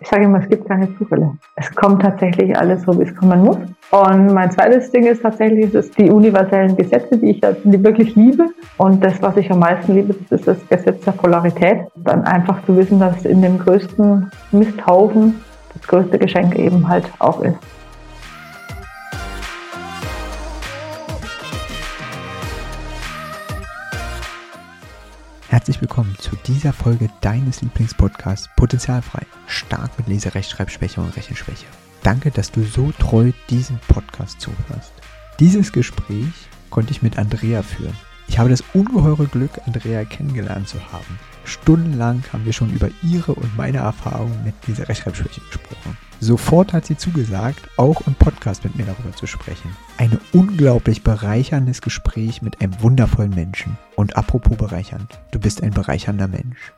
[0.00, 1.32] Ich sage immer, es gibt keine Zufälle.
[1.54, 3.56] Es kommt tatsächlich alles so, wie es kommen muss.
[3.90, 8.46] Und mein zweites Ding ist tatsächlich, das die universellen Gesetze, die ich die wirklich liebe.
[8.78, 11.86] Und das, was ich am meisten liebe, das ist das Gesetz der Polarität.
[11.96, 15.40] Dann einfach zu wissen, dass in dem größten Misthaufen
[15.72, 17.56] das größte Geschenk eben halt auch ist.
[25.48, 29.24] Herzlich willkommen zu dieser Folge deines Lieblingspodcasts Potenzialfrei.
[29.46, 31.66] Stark mit Leserechtschreibschwäche und Rechenschwäche.
[32.02, 34.92] Danke, dass du so treu diesen Podcast zuhörst.
[35.38, 36.32] Dieses Gespräch
[36.68, 37.96] konnte ich mit Andrea führen.
[38.26, 41.20] Ich habe das ungeheure Glück, Andrea kennengelernt zu haben.
[41.44, 45.96] Stundenlang haben wir schon über ihre und meine Erfahrungen mit dieser Rechtschreibschwäche gesprochen.
[46.20, 49.76] Sofort hat sie zugesagt, auch im Podcast mit mir darüber zu sprechen.
[49.98, 53.76] Ein unglaublich bereicherndes Gespräch mit einem wundervollen Menschen.
[53.96, 56.72] Und apropos bereichernd, du bist ein bereichernder Mensch.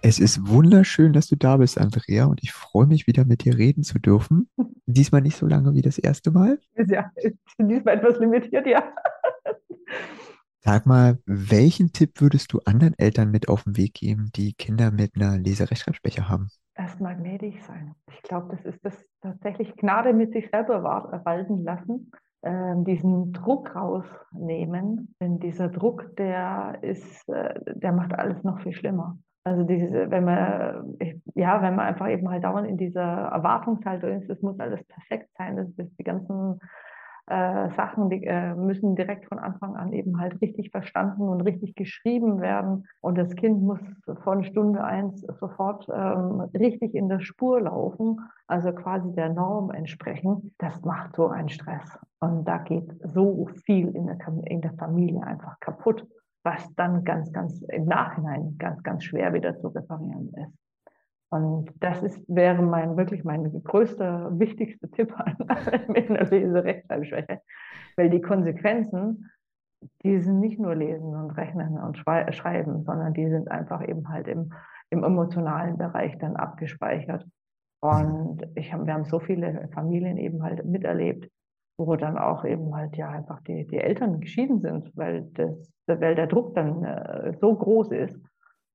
[0.00, 3.58] Es ist wunderschön, dass du da bist, Andrea, und ich freue mich wieder mit dir
[3.58, 4.48] reden zu dürfen.
[4.86, 6.60] Diesmal nicht so lange wie das erste Mal.
[6.86, 7.10] Ja,
[7.58, 8.84] diesmal etwas limitiert, ja.
[10.68, 14.90] Sag mal, welchen Tipp würdest du anderen Eltern mit auf den Weg geben, die Kinder
[14.90, 16.48] mit einer Leserechtschreibschwäche haben?
[16.74, 17.94] Erstmal gnädig sein.
[18.12, 22.10] Ich glaube, das ist das tatsächlich Gnade mit sich selber walten lassen,
[22.42, 25.14] äh, diesen Druck rausnehmen.
[25.20, 29.16] Denn dieser Druck, der ist, äh, der macht alles noch viel schlimmer.
[29.44, 30.96] Also diese, wenn man,
[31.36, 35.28] ja, wenn man einfach eben halt dauernd in dieser Erwartungshaltung ist, es muss alles perfekt
[35.38, 36.58] sein, das ist die ganzen
[37.26, 41.74] äh, Sachen, die äh, müssen direkt von Anfang an eben halt richtig verstanden und richtig
[41.74, 42.86] geschrieben werden.
[43.00, 43.80] Und das Kind muss
[44.22, 50.54] von Stunde eins sofort ähm, richtig in der Spur laufen, also quasi der Norm entsprechen.
[50.58, 51.98] Das macht so einen Stress.
[52.20, 56.06] Und da geht so viel in der, in der Familie einfach kaputt
[56.46, 60.65] was dann ganz, ganz im Nachhinein ganz, ganz schwer wieder zu reparieren ist.
[61.30, 65.36] Und das ist, wäre mein, wirklich mein größter, wichtigster Tipp an
[65.88, 67.40] mit einer Leserechtschreibschwäche.
[67.96, 69.30] Weil die Konsequenzen,
[70.02, 74.28] die sind nicht nur Lesen und Rechnen und Schreiben, sondern die sind einfach eben halt
[74.28, 74.52] im,
[74.90, 77.26] im emotionalen Bereich dann abgespeichert.
[77.80, 81.30] Und ich hab, wir haben so viele Familien eben halt miterlebt,
[81.78, 86.14] wo dann auch eben halt ja einfach die, die Eltern geschieden sind, weil, das, weil
[86.14, 88.18] der Druck dann äh, so groß ist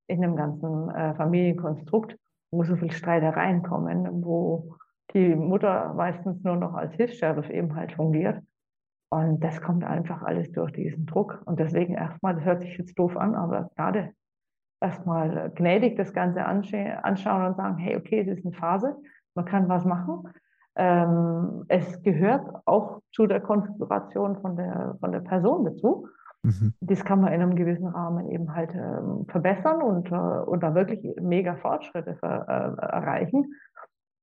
[0.07, 2.17] in dem ganzen äh, Familienkonstrukt,
[2.51, 4.75] wo so viel Streitereien kommen, wo
[5.13, 8.41] die Mutter meistens nur noch als Hilfs-Sheriff eben halt fungiert.
[9.09, 11.41] Und das kommt einfach alles durch diesen Druck.
[11.45, 14.13] Und deswegen erstmal, das hört sich jetzt doof an, aber gerade
[14.79, 18.95] erstmal gnädig das Ganze anschauen und sagen, hey, okay, es ist eine Phase,
[19.35, 20.29] man kann was machen.
[20.75, 26.07] Ähm, es gehört auch zu der Konfiguration von der, von der Person dazu.
[26.43, 26.73] Mhm.
[26.81, 30.73] Das kann man in einem gewissen Rahmen eben halt ähm, verbessern und, äh, und da
[30.73, 33.53] wirklich mega Fortschritte ver, äh, erreichen.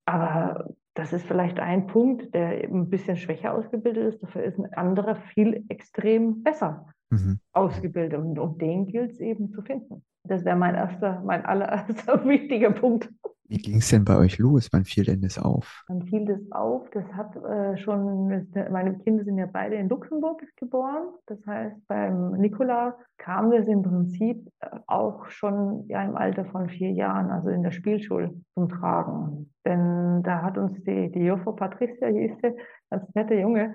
[0.06, 4.22] Aber das ist vielleicht ein Punkt, der eben ein bisschen schwächer ausgebildet ist.
[4.22, 7.38] Dafür ist ein anderer viel extrem besser mhm.
[7.52, 8.18] ausgebildet.
[8.18, 10.04] Und, und den gilt es eben zu finden.
[10.24, 13.10] Das wäre mein erster, mein allererster wichtiger Punkt.
[13.48, 14.68] Wie ging es denn bei euch los?
[14.72, 15.82] Wann fiel denn das auf?
[15.88, 16.88] Wann fiel das auf?
[16.90, 21.08] Das hat äh, schon, meine Kinder sind ja beide in Luxemburg geboren.
[21.26, 26.68] Das heißt, beim Nikola kam das im Prinzip äh, auch schon ja, im Alter von
[26.68, 29.50] vier Jahren, also in der Spielschule, zum Tragen.
[29.64, 32.54] Denn da hat uns die, die Jofo Patricia, hieß sie,
[32.90, 33.74] ganz nette Junge,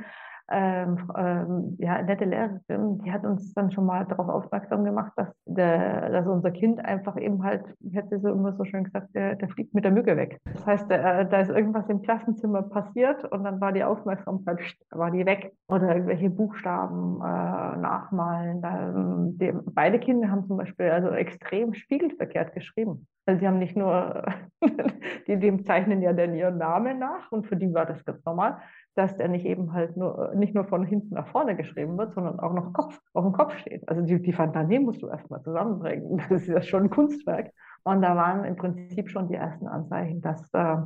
[0.52, 5.30] ähm, ähm, ja, nette Lehrerin, die hat uns dann schon mal darauf aufmerksam gemacht, dass,
[5.46, 7.64] der, dass unser Kind einfach eben halt,
[7.96, 10.40] hat sie so immer so schön gesagt, der, der fliegt mit der Mücke weg.
[10.44, 14.60] Das heißt, der, da ist irgendwas im Klassenzimmer passiert und dann war die Aufmerksamkeit,
[14.92, 15.54] war die weg.
[15.68, 18.62] Oder irgendwelche Buchstaben äh, nachmalen.
[18.62, 23.08] Da, ähm, die, beide Kinder haben zum Beispiel also extrem spiegelverkehrt geschrieben.
[23.26, 24.26] Also sie haben nicht nur,
[25.28, 28.58] die, die zeichnen ja dann ihren Namen nach und für die war das ganz normal,
[28.96, 32.40] dass der nicht eben halt nur, nicht nur von hinten nach vorne geschrieben wird, sondern
[32.40, 33.88] auch noch Kopf, auf dem Kopf steht.
[33.90, 36.22] Also die, die Fantasie musst du erstmal zusammenbringen.
[36.30, 37.52] Das ist ja schon ein Kunstwerk.
[37.84, 40.78] Und da waren im Prinzip schon die ersten Anzeichen, dass, äh,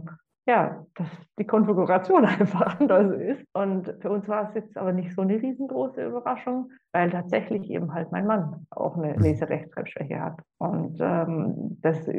[0.47, 3.45] ja, dass die Konfiguration einfach anders ist.
[3.53, 7.93] Und für uns war es jetzt aber nicht so eine riesengroße Überraschung, weil tatsächlich eben
[7.93, 10.39] halt mein Mann auch eine Leserechtschreibschwäche hat.
[10.57, 12.09] Und ähm, das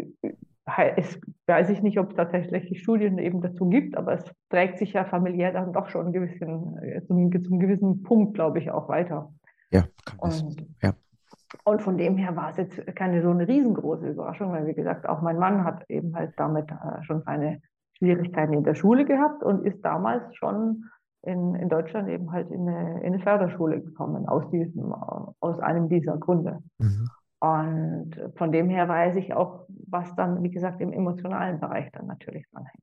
[0.97, 4.93] es weiß ich nicht, ob es tatsächlich Studien eben dazu gibt, aber es trägt sich
[4.93, 8.89] ja familiär dann doch schon ein gewissen, äh, zum, zum gewissen Punkt, glaube ich, auch
[8.89, 9.33] weiter.
[9.71, 10.93] Ja, kann und, ja.
[11.65, 15.09] Und von dem her war es jetzt keine so eine riesengroße Überraschung, weil wie gesagt,
[15.09, 17.63] auch mein Mann hat eben halt damit äh, schon seine
[17.97, 20.85] Schwierigkeiten in der Schule gehabt und ist damals schon
[21.23, 25.89] in, in Deutschland eben halt in eine, in eine Förderschule gekommen, aus, diesem, aus einem
[25.89, 26.59] dieser Gründe.
[26.79, 27.09] Mhm.
[27.41, 32.07] Und von dem her weiß ich auch, was dann, wie gesagt, im emotionalen Bereich dann
[32.07, 32.83] natürlich dranhängt.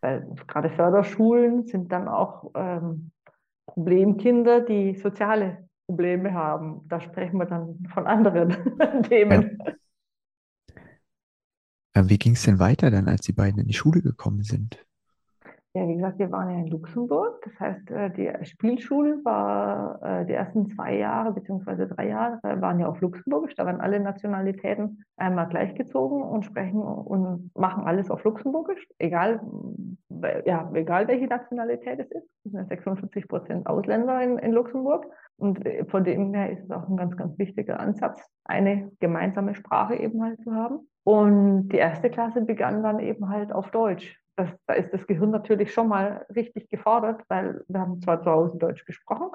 [0.00, 3.10] Weil gerade Förderschulen sind dann auch ähm,
[3.66, 6.86] Problemkinder, die soziale Probleme haben.
[6.88, 8.56] Da sprechen wir dann von anderen
[9.08, 9.58] Themen.
[9.64, 9.72] Ja.
[11.96, 14.84] Äh, wie ging es denn weiter dann, als die beiden in die Schule gekommen sind?
[15.76, 17.42] Ja, wie gesagt, wir waren ja in Luxemburg.
[17.44, 22.80] Das heißt, äh, die Spielschule war äh, die ersten zwei Jahre beziehungsweise drei Jahre waren
[22.80, 23.54] ja auf Luxemburgisch.
[23.56, 29.42] Da waren alle Nationalitäten einmal gleichgezogen und sprechen und machen alles auf Luxemburgisch, egal,
[30.46, 32.26] ja, egal welche Nationalität es ist.
[32.46, 35.04] Es sind 46 Prozent Ausländer in, in Luxemburg.
[35.36, 39.96] Und von dem her ist es auch ein ganz, ganz wichtiger Ansatz, eine gemeinsame Sprache
[39.96, 40.88] eben halt zu haben.
[41.04, 45.30] Und die erste Klasse begann dann eben halt auf Deutsch das, da ist das Gehirn
[45.30, 49.30] natürlich schon mal richtig gefordert, weil wir haben zwar zu Hause Deutsch gesprochen,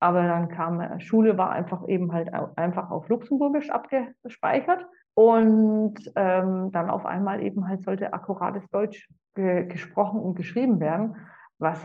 [0.00, 6.70] aber dann kam äh, Schule war einfach eben halt einfach auf Luxemburgisch abgespeichert und ähm,
[6.72, 11.16] dann auf einmal eben halt sollte akkurates Deutsch ge gesprochen und geschrieben werden,
[11.58, 11.80] was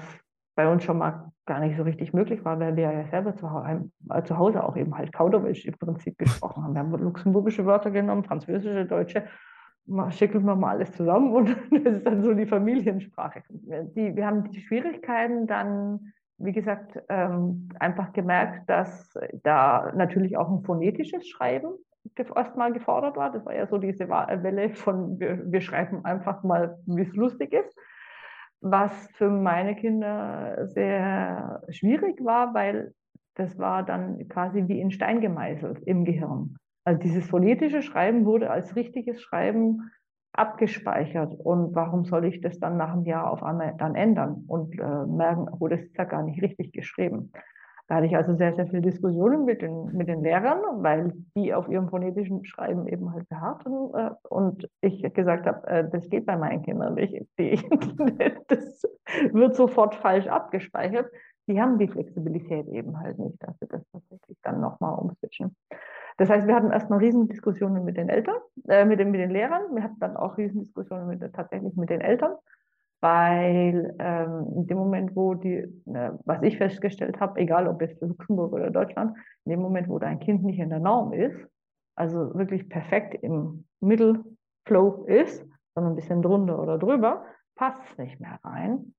[0.56, 3.48] bei uns schon mal gar nicht so richtig möglich war, weil wir ja selber zu,
[3.48, 6.74] äh, zu Hause auch eben halt Kauderwelsch im Prinzip gesprochen haben.
[6.74, 9.24] Wir haben luxemburgische Wörter genommen, französische, deutsche
[10.12, 13.44] schicken wir mal alles zusammen und das ist dann so die Familiensprache.
[13.50, 19.14] Die, wir haben die Schwierigkeiten dann, wie gesagt, ähm, einfach gemerkt, dass
[19.44, 21.72] da natürlich auch ein phonetisches Schreiben
[22.36, 23.32] erstmal gefordert war.
[23.32, 27.54] Das war ja so diese Welle von, wir, wir schreiben einfach mal, wie es lustig
[27.54, 27.78] ist.
[28.62, 32.94] Was für meine Kinder sehr schwierig war, weil
[33.36, 36.58] das war dann quasi wie in Stein gemeißelt im Gehirn.
[36.86, 39.92] Also dieses phonetische Schreiben wurde als richtiges Schreiben
[40.34, 41.34] abgespeichert.
[41.34, 45.06] Und warum soll ich das dann nach einem Jahr auf einmal dann ändern und äh,
[45.06, 47.32] merken, oh, das ist ja gar nicht richtig geschrieben.
[47.90, 51.56] Da hatte ich also sehr, sehr viele Diskussionen mit den, mit den Lehrern, weil die
[51.56, 53.74] auf ihrem phonetischen Schreiben eben halt beharrten.
[53.96, 57.26] Äh, und ich gesagt habe, äh, das geht bei meinen Kindern nicht.
[58.48, 58.84] Das
[59.32, 61.08] wird sofort falsch abgespeichert.
[61.50, 65.56] Die haben die Flexibilität eben halt nicht, dass sie das tatsächlich dann nochmal umswitchen.
[66.18, 68.36] Das heißt, wir hatten erstmal Riesendiskussionen mit den Eltern,
[68.68, 69.64] äh, mit, den, mit den Lehrern.
[69.74, 72.36] Wir hatten dann auch Riesendiskussionen mit, tatsächlich mit den Eltern,
[73.02, 78.00] weil ähm, in dem Moment, wo die, äh, was ich festgestellt habe, egal ob jetzt
[78.00, 81.48] Luxemburg oder Deutschland, in dem Moment, wo dein Kind nicht in der Norm ist,
[81.96, 85.44] also wirklich perfekt im Mittelflow ist,
[85.74, 87.26] sondern ein bisschen drunter oder drüber,
[87.56, 88.94] passt es nicht mehr rein.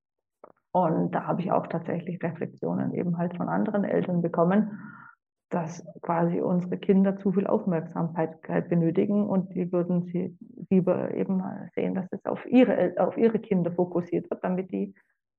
[0.73, 4.79] Und da habe ich auch tatsächlich Reflexionen eben halt von anderen Eltern bekommen
[5.51, 10.39] dass quasi unsere Kinder zu viel Aufmerksamkeit benötigen und die würden sie
[10.71, 11.43] lieber eben
[11.75, 14.95] sehen, dass es auf ihre, auf ihre Kinder fokussiert wird, damit die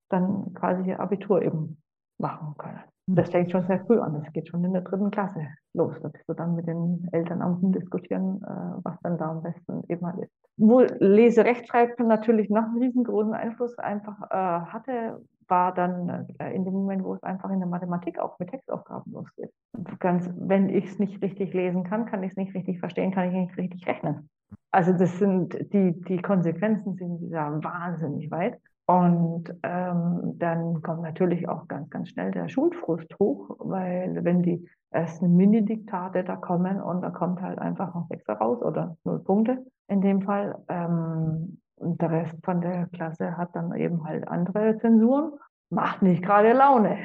[0.10, 1.82] dann quasi ihr Abitur eben
[2.22, 2.80] machen können.
[3.08, 3.16] Mhm.
[3.16, 4.14] Das fängt schon sehr früh an.
[4.14, 5.96] Das geht schon in der dritten Klasse los.
[6.02, 9.84] Da bist du dann mit den Eltern am diskutieren, äh, was dann da am besten
[9.90, 10.32] eben halt ist.
[10.58, 16.74] Wo Lese-Rechtschreibung natürlich noch einen riesengroßen Einfluss einfach äh, hatte, war dann äh, in dem
[16.74, 19.52] Moment, wo es einfach in der Mathematik auch mit Textaufgaben losgeht.
[20.00, 23.28] Ganz, wenn ich es nicht richtig lesen kann, kann ich es nicht richtig verstehen, kann
[23.28, 24.30] ich nicht richtig rechnen.
[24.72, 28.58] Also das sind die, die Konsequenzen sind ja wahnsinnig weit.
[28.92, 34.68] Und ähm, dann kommt natürlich auch ganz, ganz schnell der Schulfrust hoch, weil wenn die
[34.90, 39.66] ersten Mini-Diktate da kommen und da kommt halt einfach noch Sechser raus oder null Punkte
[39.88, 44.78] in dem Fall, ähm, und der Rest von der Klasse hat dann eben halt andere
[44.80, 45.32] Zensuren.
[45.70, 46.98] Macht nicht gerade Laune.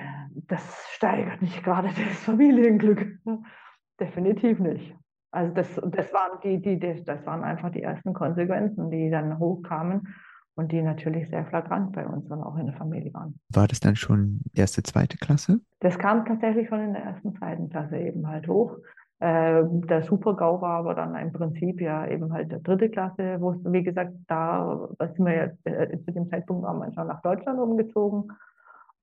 [0.48, 3.20] Das steigert nicht gerade das Familienglück.
[4.00, 4.94] Definitiv nicht.
[5.30, 10.08] Also das, das, waren die, die, das waren einfach die ersten Konsequenzen, die dann hochkamen
[10.56, 13.38] und die natürlich sehr flagrant bei uns dann auch in der Familie waren.
[13.52, 15.60] War das dann schon erste, zweite Klasse?
[15.80, 18.76] Das kam tatsächlich schon in der ersten, zweiten Klasse eben halt hoch.
[19.18, 23.52] Äh, der Super-GAU war aber dann im Prinzip ja eben halt der dritte Klasse, wo
[23.52, 27.22] es, wie gesagt, da sind wir jetzt äh, zu dem Zeitpunkt haben wir schon nach
[27.22, 28.32] Deutschland umgezogen.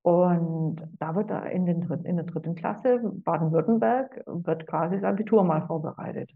[0.02, 5.42] Und da wird da in, den, in der dritten Klasse Baden-Württemberg wird quasi das Abitur
[5.44, 6.30] mal vorbereitet.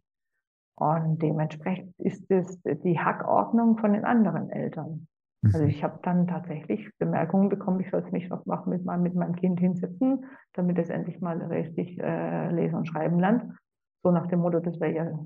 [0.79, 5.09] Und dementsprechend ist es die Hackordnung von den anderen Eltern.
[5.45, 5.69] Also mhm.
[5.69, 9.35] ich habe dann tatsächlich Bemerkungen bekommen, ich soll es mich noch machen, mit, mit meinem
[9.35, 13.45] Kind hinsetzen, damit es endlich mal richtig äh, lesen und schreiben lernt.
[14.05, 15.19] So nach dem Motto, das wäre ja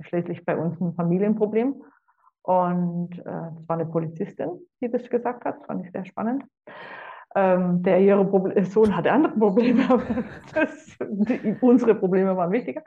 [0.00, 1.82] schließlich bei uns ein Familienproblem.
[2.42, 5.56] Und äh, es war eine Polizistin, die das gesagt hat.
[5.60, 6.44] Das fand ich sehr spannend.
[7.34, 10.02] Ähm, der ihre Proble Sohn hatte andere Probleme, aber
[10.52, 12.82] das, die, unsere Probleme waren wichtiger.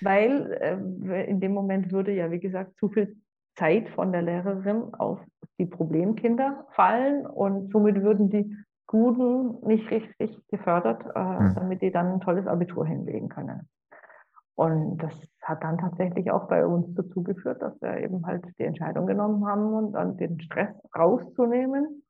[0.00, 3.16] Weil äh, in dem Moment würde ja, wie gesagt, zu viel
[3.56, 5.18] Zeit von der Lehrerin auf
[5.58, 8.56] die Problemkinder fallen und somit würden die
[8.86, 11.54] Guten nicht richtig gefördert, äh, Mhm.
[11.54, 13.68] damit die dann ein tolles Abitur hinlegen können.
[14.54, 18.64] Und das hat dann tatsächlich auch bei uns dazu geführt, dass wir eben halt die
[18.64, 22.02] Entscheidung genommen haben und dann den Stress rauszunehmen.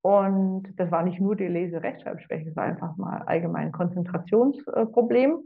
[0.00, 5.38] Und das war nicht nur die Lese-Rechtschreibschwäche, es war einfach mal allgemein ein Konzentrationsproblem.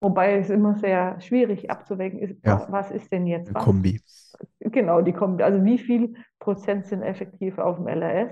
[0.00, 2.66] Wobei es immer sehr schwierig abzuwägen ist, Ja.
[2.70, 3.64] was ist denn jetzt was?
[3.64, 4.00] Kombi.
[4.60, 8.30] Genau, die kommen, also wie viel Prozent sind effektiv auf dem LRS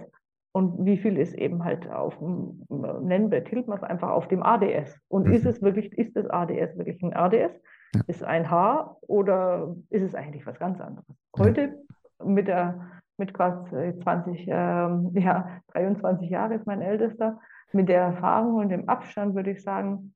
[0.52, 2.64] und wie viel ist eben halt auf dem,
[3.02, 4.99] nennen wir, es einfach auf dem ADS.
[5.08, 5.32] Und Mhm.
[5.32, 7.61] ist es wirklich, ist das ADS wirklich ein ADS?
[7.94, 8.00] Ja.
[8.06, 11.06] Ist ein H oder ist es eigentlich was ganz anderes?
[11.37, 11.44] Ja.
[11.44, 11.78] Heute
[12.25, 12.80] mit der,
[13.18, 17.38] mit quasi 20, ähm, ja, 23 Jahre ist mein Ältester,
[17.73, 20.14] mit der Erfahrung und dem Abstand würde ich sagen,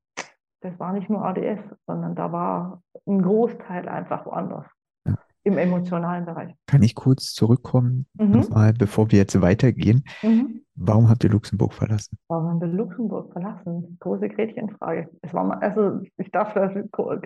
[0.60, 4.66] das war nicht nur ADS, sondern da war ein Großteil einfach woanders.
[5.06, 5.14] Ja.
[5.44, 6.54] Im emotionalen Bereich.
[6.66, 8.30] Kann ich kurz zurückkommen, Mhm.
[8.32, 10.04] nochmal, bevor wir jetzt weitergehen?
[10.22, 10.62] Mhm.
[10.74, 12.16] Warum habt ihr Luxemburg verlassen?
[12.28, 13.96] Warum haben wir Luxemburg verlassen?
[14.00, 15.10] Große Gretchenfrage.
[15.22, 16.70] Es war mal, also ich darf da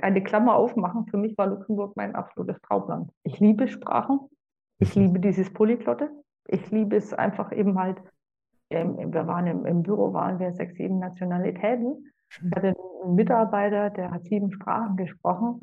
[0.03, 1.07] eine Klammer aufmachen.
[1.07, 3.11] Für mich war Luxemburg mein absolutes Traumland.
[3.23, 4.21] Ich liebe Sprachen.
[4.79, 5.03] Ich Mhm.
[5.03, 6.11] liebe dieses Polyglotte.
[6.49, 7.99] Ich liebe es einfach eben halt.
[8.71, 12.11] ähm, Wir waren im, im Büro, waren wir sechs, sieben Nationalitäten.
[12.43, 12.75] Ich hatte
[13.05, 15.61] einen Mitarbeiter, der hat sieben Sprachen gesprochen.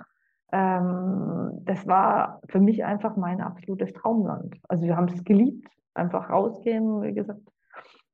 [0.51, 4.55] Ähm, das war für mich einfach mein absolutes Traumland.
[4.67, 7.41] Also wir haben es geliebt, einfach rausgehen, wie gesagt,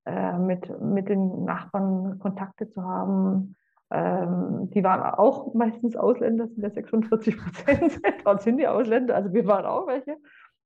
[0.05, 3.55] äh, mit, mit den Nachbarn Kontakte zu haben.
[3.89, 7.99] Ähm, die waren auch meistens Ausländer, sind ja 46 Prozent.
[8.25, 10.17] Dort sind die Ausländer, also wir waren auch welche.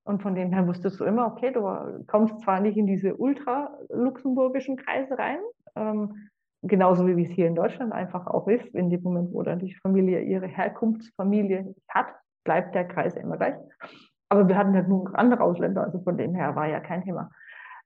[0.03, 1.61] Und von dem her wusstest du immer, okay, du
[2.07, 5.37] kommst zwar nicht in diese ultra-luxemburgischen Kreise rein,
[5.75, 6.29] ähm,
[6.63, 9.75] genauso wie es hier in Deutschland einfach auch ist, in dem Moment, wo dann die
[9.81, 12.07] Familie ihre Herkunftsfamilie hat,
[12.43, 13.55] bleibt der Kreis immer gleich.
[14.29, 17.29] Aber wir hatten halt nur andere Ausländer, also von dem her war ja kein Thema.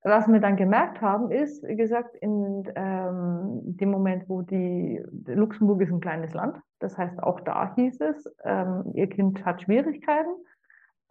[0.04, 5.82] Was wir dann gemerkt haben, ist, wie gesagt, in ähm, dem Moment, wo die, Luxemburg
[5.82, 10.30] ist ein kleines Land, das heißt, auch da hieß es, ähm, ihr Kind hat Schwierigkeiten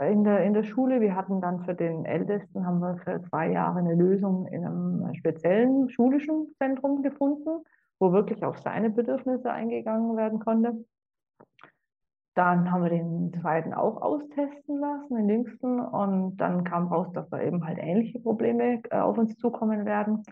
[0.03, 1.01] in der, in der Schule.
[1.01, 5.15] Wir hatten dann für den Ältesten, haben wir für zwei Jahre eine Lösung in einem
[5.15, 7.65] speziellen schulischen Zentrum gefunden,
[8.01, 10.85] wo wirklich auf seine Bedürfnisse eingegangen werden konnte.
[12.35, 15.79] Dann haben wir den zweiten auch austesten lassen, den jüngsten.
[15.79, 20.25] Und dann kam raus, dass da eben halt ähnliche Probleme äh, auf uns zukommen werden.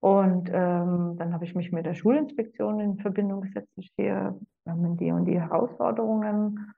[0.00, 3.68] Und ähm, dann habe ich mich mit der Schulinspektion in Verbindung gesetzt.
[3.96, 6.72] Wir haben die und die Herausforderungen.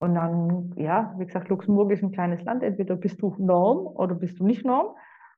[0.00, 2.62] Und dann, ja, wie gesagt, Luxemburg ist ein kleines Land.
[2.62, 4.96] Entweder bist du Norm oder bist du nicht Norm.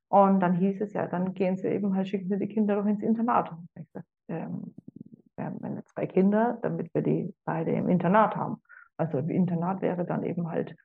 [0.09, 2.87] Und dann hieß es ja, dann gehen sie eben halt, schicken sie die Kinder doch
[2.87, 3.53] ins Internat.
[3.75, 4.75] Ich sag, ähm,
[5.37, 8.63] wir haben meine zwei Kinder, damit wir die beide im Internat haben.
[8.97, 10.77] Also im Internat wäre dann eben halt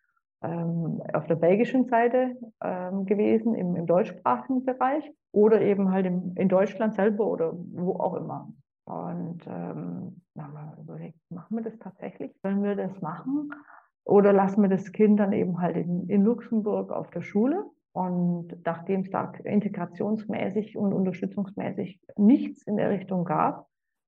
[0.42, 6.34] ähm, auf der belgischen Seite ähm, gewesen, im, im deutschsprachigen Bereich oder eben halt im,
[6.36, 8.52] in Deutschland selber oder wo auch immer.
[8.88, 12.32] Und ähm, dann haben wir überlegt, machen wir das tatsächlich?
[12.42, 13.52] Sollen wir das machen?
[14.06, 17.66] Oder lassen wir das Kind dann eben halt in, in Luxemburg auf der Schule?
[17.92, 23.68] Und nachdem es da integrationsmäßig und unterstützungsmäßig nichts in der Richtung gab,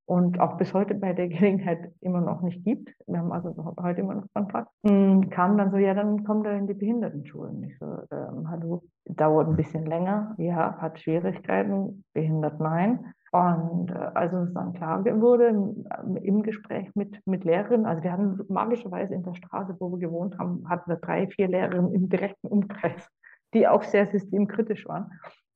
[0.10, 4.02] und auch bis heute bei der Gelegenheit immer noch nicht gibt, wir haben also heute
[4.02, 7.64] immer noch Kontakt, hm, kam dann so, ja, dann kommt er in die Behindertenschulen.
[7.64, 13.14] Ich so, ähm, hallo, dauert ein bisschen länger, ja, hat Schwierigkeiten, behindert nein.
[13.32, 15.86] Und äh, als uns dann klar wurde, im,
[16.18, 20.38] im Gespräch mit, mit Lehrerinnen, also wir hatten magischerweise in der Straße, wo wir gewohnt
[20.40, 23.08] haben, hatten wir drei, vier Lehrerinnen im direkten Umkreis,
[23.54, 25.12] die auch sehr systemkritisch waren,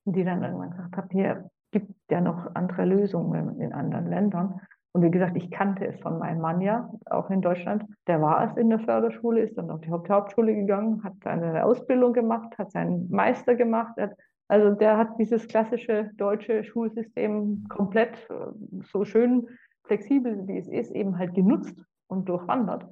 [0.06, 4.62] die dann irgendwann gesagt haben, hier, gibt ja noch andere Lösungen in anderen Ländern.
[4.96, 7.84] Und wie gesagt, ich kannte es von meinem Mann ja, auch in Deutschland.
[8.06, 12.14] Der war es in der Förderschule, ist dann auf die Haupthauptschule gegangen, hat seine Ausbildung
[12.14, 13.94] gemacht, hat seinen Meister gemacht.
[14.00, 14.12] Hat,
[14.48, 19.48] also der hat dieses klassische deutsche Schulsystem komplett äh, so schön
[19.86, 21.76] flexibel, wie es ist, eben halt genutzt
[22.08, 22.84] und durchwandert.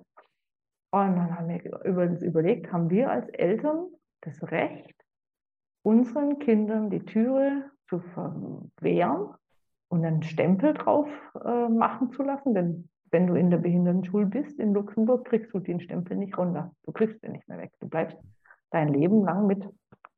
[0.94, 3.88] Und dann haben wir übrigens überlegt, haben wir als Eltern
[4.22, 4.96] das Recht,
[5.84, 9.34] unseren Kindern die Türe zu verwehren
[9.88, 11.08] und einen Stempel drauf
[11.44, 12.54] äh, machen zu lassen.
[12.54, 16.74] Denn wenn du in der Behindertenschule bist in Luxemburg, kriegst du den Stempel nicht runter.
[16.84, 17.72] Du kriegst den nicht mehr weg.
[17.80, 18.18] Du bleibst
[18.70, 19.64] dein Leben lang mit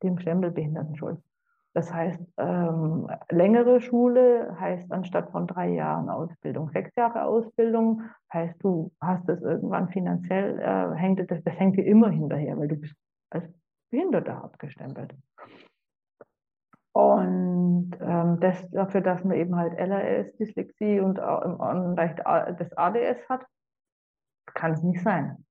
[0.04, 1.22] dem Stempel Behindertenschule.
[1.74, 8.04] Das heißt, ähm, längere Schule heißt anstatt von drei Jahren Ausbildung sechs Jahre Ausbildung.
[8.32, 12.68] Heißt, du hast das irgendwann finanziell, äh, hängt das, das hängt dir immer hinterher, weil
[12.68, 12.96] du bist
[13.32, 13.52] als
[13.90, 15.16] Behinderter abgestempelt.
[16.92, 23.28] Und ähm, das dafür, dass man eben halt LRS, Dyslexie und, und leicht das ADS
[23.30, 23.48] hat,
[24.46, 25.44] kann es nicht sein.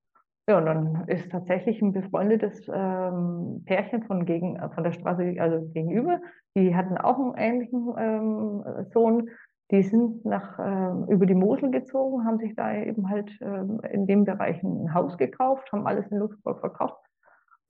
[0.48, 5.68] Ja, und dann ist tatsächlich ein befreundetes ähm, Pärchen von, gegen, von der Straße also
[5.68, 6.20] gegenüber,
[6.56, 9.30] die hatten auch einen ähnlichen ähm, Sohn,
[9.70, 14.06] die sind nach, äh, über die Mosel gezogen, haben sich da eben halt äh, in
[14.06, 17.06] dem Bereich ein Haus gekauft, haben alles in Luxemburg verkauft.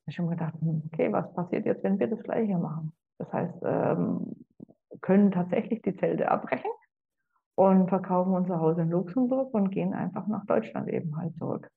[0.06, 2.92] Ich habe mir gedacht, hm, okay, was passiert jetzt, wenn wir das gleiche machen?
[3.18, 4.34] Das heißt, ähm,
[5.02, 6.70] können tatsächlich die Zelte abbrechen
[7.54, 11.70] und verkaufen unser Haus in Luxemburg und gehen einfach nach Deutschland eben halt zurück.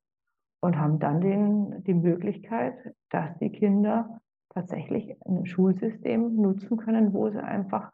[0.66, 2.74] Und haben dann den, die Möglichkeit,
[3.12, 4.20] dass die Kinder
[4.50, 7.92] tatsächlich ein Schulsystem nutzen können, wo sie einfach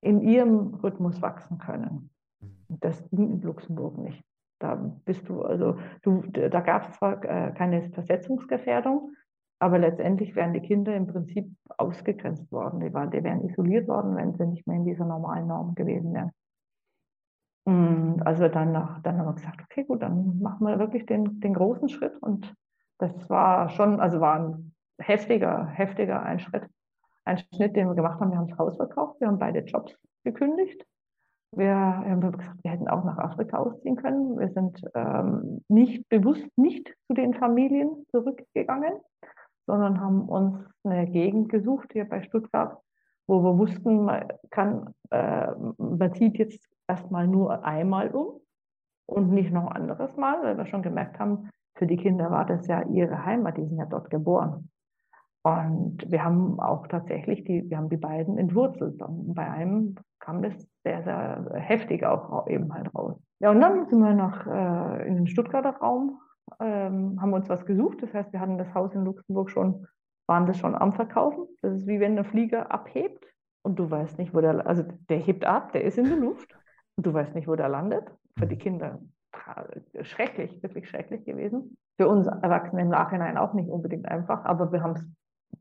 [0.00, 2.10] in ihrem Rhythmus wachsen können.
[2.38, 2.78] Mhm.
[2.78, 4.22] Das ging in Luxemburg nicht.
[4.60, 9.10] Da bist du, also du, da gab es zwar äh, keine Versetzungsgefährdung,
[9.58, 12.78] aber letztendlich wären die Kinder im Prinzip ausgegrenzt worden.
[12.78, 16.14] Die, waren, die wären isoliert worden, wenn sie nicht mehr in dieser normalen Norm gewesen
[16.14, 16.30] wären.
[17.70, 21.38] Und also dann, nach, dann haben wir gesagt, okay, gut, dann machen wir wirklich den,
[21.38, 22.20] den großen Schritt.
[22.20, 22.52] Und
[22.98, 26.66] das war schon, also war ein heftiger, heftiger Einschritt,
[27.24, 28.32] ein Schnitt, den wir gemacht haben.
[28.32, 30.84] Wir haben das Haus verkauft, wir haben beide Jobs gekündigt.
[31.52, 34.36] Wir haben gesagt, wir hätten auch nach Afrika ausziehen können.
[34.36, 38.94] Wir sind ähm, nicht bewusst nicht zu den Familien zurückgegangen,
[39.66, 42.76] sondern haben uns eine Gegend gesucht hier bei Stuttgart,
[43.28, 48.40] wo wir wussten, man, kann, äh, man zieht jetzt erstmal nur einmal um
[49.06, 52.44] und nicht noch ein anderes Mal, weil wir schon gemerkt haben, für die Kinder war
[52.44, 54.68] das ja ihre Heimat, die sind ja dort geboren.
[55.42, 59.00] Und wir haben auch tatsächlich die, wir haben die beiden entwurzelt.
[59.00, 60.52] Und bei einem kam das
[60.84, 63.16] sehr, sehr heftig auch eben halt raus.
[63.38, 66.20] Ja, und dann sind wir noch äh, in den Stuttgarter Raum
[66.60, 68.02] ähm, haben uns was gesucht.
[68.02, 69.86] Das heißt, wir hatten das Haus in Luxemburg schon,
[70.26, 71.46] waren das schon am Verkaufen.
[71.62, 73.24] Das ist wie wenn der Flieger abhebt
[73.62, 76.54] und du weißt nicht, wo der, also der hebt ab, der ist in der Luft
[77.00, 78.04] und du weißt nicht, wo der landet.
[78.38, 78.98] Für die Kinder
[80.02, 81.78] schrecklich, wirklich schrecklich gewesen.
[81.96, 85.04] Für uns Erwachsene im Nachhinein auch nicht unbedingt einfach, aber wir haben es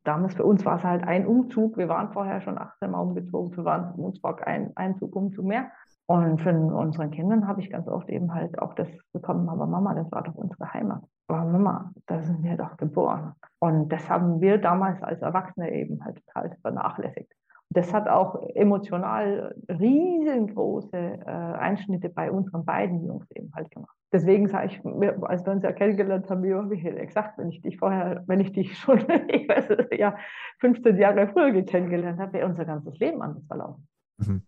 [0.03, 1.77] damals, für uns war es halt ein Umzug.
[1.77, 5.71] Wir waren vorher schon 18 Mal umgezogen, für uns war ein Einzug, Umzug mehr.
[6.07, 9.93] Und von unseren Kindern habe ich ganz oft eben halt auch das bekommen, aber Mama,
[9.93, 11.03] das war doch unsere Heimat.
[11.29, 13.31] Aber Mama, da sind wir doch geboren.
[13.59, 17.31] Und das haben wir damals als Erwachsene eben halt total vernachlässigt.
[17.71, 23.95] Das hat auch emotional riesengroße äh, Einschnitte bei unseren beiden Jungs eben halt gemacht.
[24.11, 24.81] Deswegen sage ich,
[25.21, 28.39] als wir uns ja kennengelernt haben, wie habe ich gesagt, wenn ich dich vorher, wenn
[28.39, 30.17] ich dich schon, ich weiß es ja,
[30.61, 33.87] 15 Jahre früher kennengelernt habe, wäre unser ganzes Leben anders verlaufen.
[34.17, 34.41] Mhm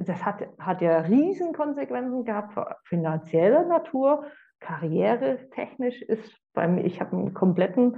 [0.00, 4.24] das hat, hat ja riesen Konsequenzen gehabt, finanzieller Natur,
[4.60, 7.96] karrieretechnisch ist bei mir, ich habe einen kompletten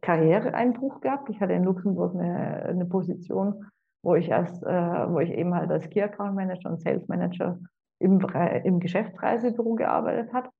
[0.00, 1.30] Karriereeinbruch gehabt.
[1.30, 3.66] Ich hatte in Luxemburg eine, eine Position,
[4.02, 7.58] wo ich erst, äh, wo ich eben halt als Key Account Manager und Sales Manager
[7.98, 8.20] im,
[8.64, 10.50] im Geschäftsreisebüro gearbeitet habe.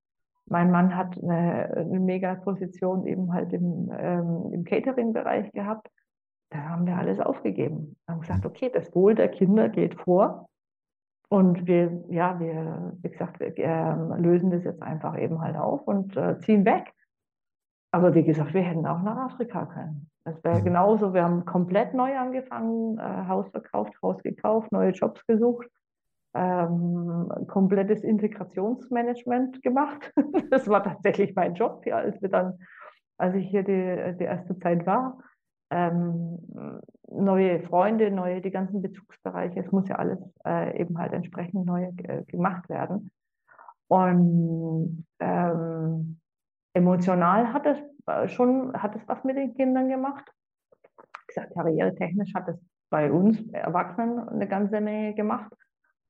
[0.48, 5.90] Mein Mann hat eine, eine Mega-Position eben halt im, ähm, im Catering-Bereich gehabt
[6.50, 7.96] da haben wir alles aufgegeben.
[8.06, 8.50] Wir haben gesagt, mhm.
[8.50, 10.48] okay, das Wohl der Kinder geht vor.
[11.28, 15.86] Und wir, ja, wir, wie gesagt, wir äh, lösen das jetzt einfach eben halt auf
[15.88, 16.92] und äh, ziehen weg.
[17.92, 20.10] Aber wie gesagt, wir hätten auch nach Afrika können.
[20.24, 21.14] Das wäre genauso.
[21.14, 25.68] Wir haben komplett neu angefangen, äh, Haus verkauft, Haus gekauft, neue Jobs gesucht,
[26.34, 30.12] ähm, komplettes Integrationsmanagement gemacht.
[30.50, 32.58] das war tatsächlich mein Job, hier, als wir dann,
[33.18, 35.18] als ich hier die, die erste Zeit war
[35.70, 36.38] ähm,
[37.08, 39.60] neue Freunde, neue, die ganzen Bezugsbereiche.
[39.60, 43.10] Es muss ja alles äh, eben halt entsprechend neu äh, gemacht werden.
[43.88, 46.20] Und ähm,
[46.76, 50.24] emotional hat es äh, schon, hat es was mit den Kindern gemacht.
[51.26, 52.56] Gesagt, karrieretechnisch hat es
[52.90, 55.52] bei uns Erwachsenen eine ganze Menge gemacht.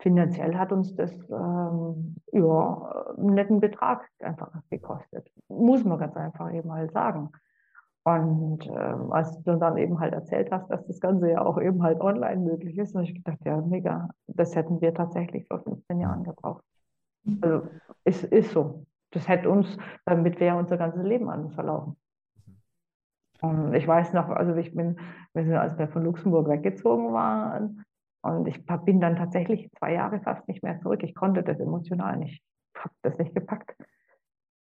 [0.00, 5.30] Finanziell hat uns das ähm, ja, einen netten Betrag einfach gekostet.
[5.48, 7.30] Muss man ganz einfach eben mal sagen.
[8.04, 11.82] Und ähm, als du dann eben halt erzählt hast, dass das Ganze ja auch eben
[11.82, 16.00] halt online möglich ist, habe ich gedacht, ja, mega, das hätten wir tatsächlich vor 15
[16.00, 16.62] Jahren gebraucht.
[17.24, 17.38] Mhm.
[17.40, 17.62] Also
[18.04, 18.84] es ist so.
[19.16, 21.96] Das hätte uns, damit wäre unser ganzes Leben anders verlaufen.
[23.40, 24.98] Und ich weiß noch, also ich bin,
[25.34, 27.84] wir sind, als wir von Luxemburg weggezogen waren,
[28.22, 31.02] und ich bin dann tatsächlich zwei Jahre fast nicht mehr zurück.
[31.04, 32.42] Ich konnte das emotional nicht.
[32.74, 33.76] Ich habe das nicht gepackt.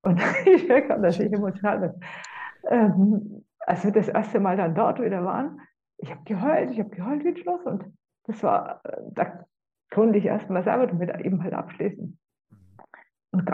[0.02, 2.00] Und ich merke, dass ich emotional bin
[2.70, 5.60] ähm, als wir das erste Mal dann dort wieder waren,
[5.98, 7.84] ich habe geheult, ich habe geheult wie ein Schloss und
[8.24, 9.44] das war, äh, da
[9.90, 12.03] konnte ich erst mal selber damit eben halt abschließen.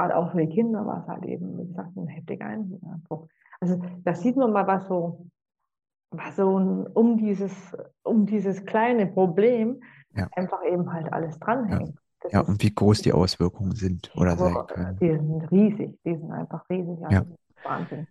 [0.01, 3.29] Gerade auch für die Kinder war es halt eben, wie gesagt, ein heftiger Eindruck.
[3.61, 5.27] Also da sieht man mal, was so,
[6.11, 7.53] was so ein, um, dieses,
[8.03, 9.83] um dieses kleine Problem
[10.15, 10.27] ja.
[10.37, 11.95] einfach eben halt alles dranhängt.
[12.25, 12.31] Ja.
[12.31, 14.99] ja, und wie groß die Auswirkungen sind oder sein können.
[15.01, 16.99] Die sind riesig, die sind einfach riesig.
[17.11, 17.27] Ja.
[17.63, 18.07] Wahnsinn.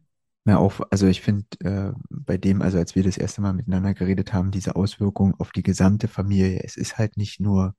[0.46, 3.96] Ja, auch, also ich finde, äh, bei dem, also als wir das erste Mal miteinander
[3.96, 7.74] geredet haben, diese Auswirkung auf die gesamte Familie, es ist halt nicht nur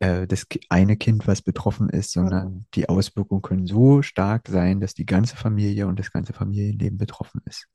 [0.00, 4.94] äh, das eine Kind, was betroffen ist, sondern die Auswirkungen können so stark sein, dass
[4.94, 7.68] die ganze Familie und das ganze Familienleben betroffen ist.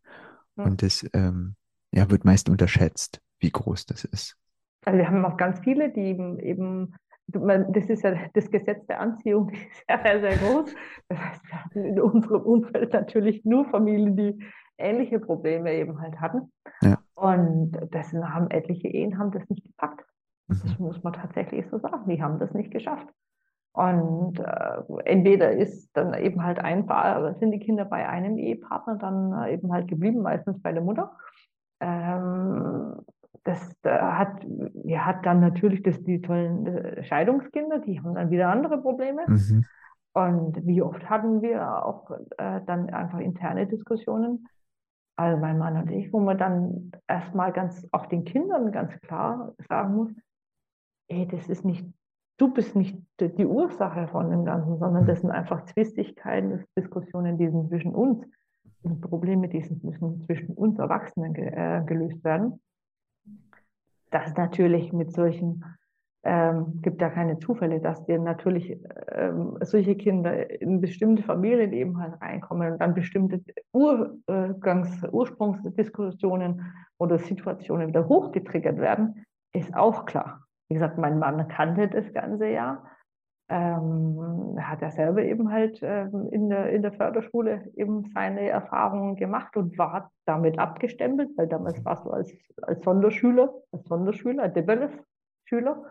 [0.55, 0.65] Ja.
[0.65, 1.55] Und das ähm,
[1.91, 4.37] ja, wird meist unterschätzt, wie groß das ist.
[4.85, 6.95] Also wir haben auch ganz viele, die eben, eben
[7.27, 10.75] das ist ja das Gesetz der Anziehung, ist ja sehr, sehr groß.
[11.09, 14.39] Das heißt, wir hatten in unserem Umfeld natürlich nur Familien, die
[14.77, 16.51] ähnliche Probleme eben halt hatten.
[16.81, 16.99] Ja.
[17.15, 20.05] Und dessen haben etliche Ehen haben das nicht gepackt.
[20.61, 20.85] Das mhm.
[20.85, 22.09] muss man tatsächlich so sagen.
[22.09, 23.07] Die haben das nicht geschafft.
[23.73, 28.97] Und äh, entweder ist dann eben halt ein Paar, sind die Kinder bei einem Ehepartner
[28.97, 31.17] dann eben halt geblieben, meistens bei der Mutter.
[31.79, 33.01] Ähm,
[33.43, 34.45] das äh, hat,
[34.83, 39.23] ja, hat dann natürlich das, die tollen äh, Scheidungskinder, die haben dann wieder andere Probleme.
[39.27, 39.65] Mhm.
[40.13, 44.47] Und wie oft hatten wir auch äh, dann einfach interne Diskussionen,
[45.15, 49.53] also mein Mann und ich, wo man dann erstmal ganz auch den Kindern ganz klar
[49.67, 50.11] sagen muss,
[51.07, 51.85] ey, das ist nicht,
[52.37, 57.49] du bist nicht die Ursache von dem Ganzen, sondern das sind einfach Zwistigkeiten, Diskussionen, die
[57.49, 58.25] sind zwischen uns,
[58.83, 62.59] die Probleme, die müssen zwischen uns Erwachsenen ge äh, gelöst werden.
[64.11, 65.63] Das natürlich mit solchen,
[66.23, 68.77] ähm, gibt ja keine Zufälle, dass dir natürlich
[69.11, 77.19] ähm, solche Kinder in bestimmte Familien eben halt reinkommen und dann bestimmte Urgangs, Ursprungsdiskussionen oder
[77.19, 80.43] Situationen wieder hochgetriggert werden, ist auch klar.
[80.69, 82.83] Wie gesagt, mein Mann kannte das ganze ja.
[83.49, 89.17] Ähm, hat er selber eben halt ähm, in, der, in der Förderschule eben seine Erfahrungen
[89.17, 95.83] gemacht und war damit abgestempelt, weil damals warst du als, als Sonderschüler, als Sonderschüler, Debeles-Schüler.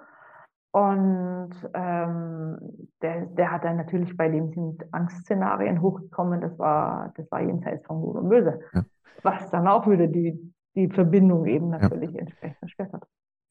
[0.73, 2.59] Und ähm,
[3.03, 7.87] der, der hat dann natürlich, bei dem sind Angstszenarien hochgekommen, das war, das war jenseits
[7.87, 8.61] von Gut und Böse.
[8.73, 8.85] Ja.
[9.23, 12.21] Was dann auch wieder die, die Verbindung eben natürlich ja.
[12.21, 12.93] entsprechend erschwert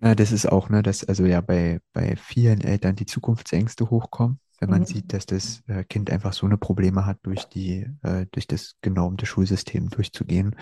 [0.02, 4.40] ja, das ist auch, ne, dass also ja bei, bei vielen Eltern die Zukunftsängste hochkommen,
[4.60, 4.86] wenn man mhm.
[4.86, 8.76] sieht, dass das äh, Kind einfach so eine Probleme hat, durch die, äh, durch das
[8.82, 10.56] genormte Schulsystem durchzugehen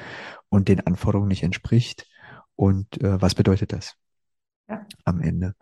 [0.49, 2.07] und den Anforderungen nicht entspricht.
[2.55, 3.95] Und äh, was bedeutet das
[4.69, 4.85] ja.
[5.05, 5.55] am Ende?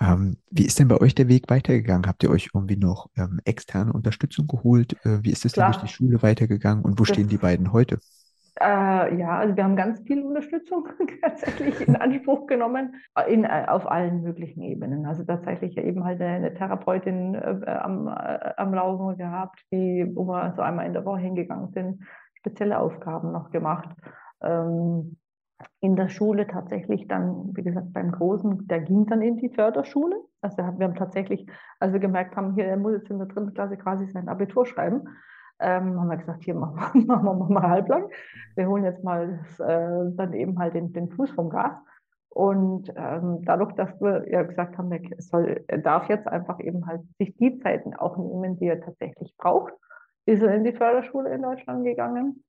[0.00, 2.06] Ähm, wie ist denn bei euch der Weg weitergegangen?
[2.06, 4.96] Habt ihr euch irgendwie noch ähm, externe Unterstützung geholt?
[5.04, 7.72] Äh, wie ist es denn durch die Schule weitergegangen und wo das, stehen die beiden
[7.72, 8.00] heute?
[8.60, 10.88] Äh, ja, also wir haben ganz viel Unterstützung
[11.22, 12.94] tatsächlich in Anspruch genommen,
[13.28, 15.06] in, äh, auf allen möglichen Ebenen.
[15.06, 20.26] Also tatsächlich eben halt eine, eine Therapeutin äh, am, äh, am Laufen gehabt, die, wo
[20.26, 23.88] wir so einmal in der Woche hingegangen sind, spezielle Aufgaben noch gemacht.
[24.40, 25.16] Ähm,
[25.80, 30.16] in der Schule tatsächlich dann, wie gesagt, beim Großen, der ging dann in die Förderschule.
[30.40, 31.46] Also wir haben tatsächlich,
[31.80, 34.66] als wir gemerkt haben, hier, er muss jetzt in der dritten Klasse quasi sein Abitur
[34.66, 35.08] schreiben,
[35.60, 38.10] ähm, haben wir gesagt, hier machen wir, machen wir mal halblang.
[38.56, 41.72] Wir holen jetzt mal das, äh, dann eben halt den, den Fuß vom Gas.
[42.28, 46.84] Und ähm, dadurch, dass wir ja gesagt haben, er, soll, er darf jetzt einfach eben
[46.86, 49.72] halt sich die Zeiten auch nehmen, die er tatsächlich braucht,
[50.26, 52.42] ist er in die Förderschule in Deutschland gegangen.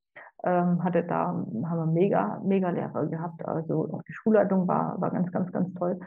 [0.44, 3.46] Ähm, hatte da, haben wir mega, mega Lehrer gehabt.
[3.46, 6.00] Also auch die Schulleitung war, war ganz, ganz, ganz toll.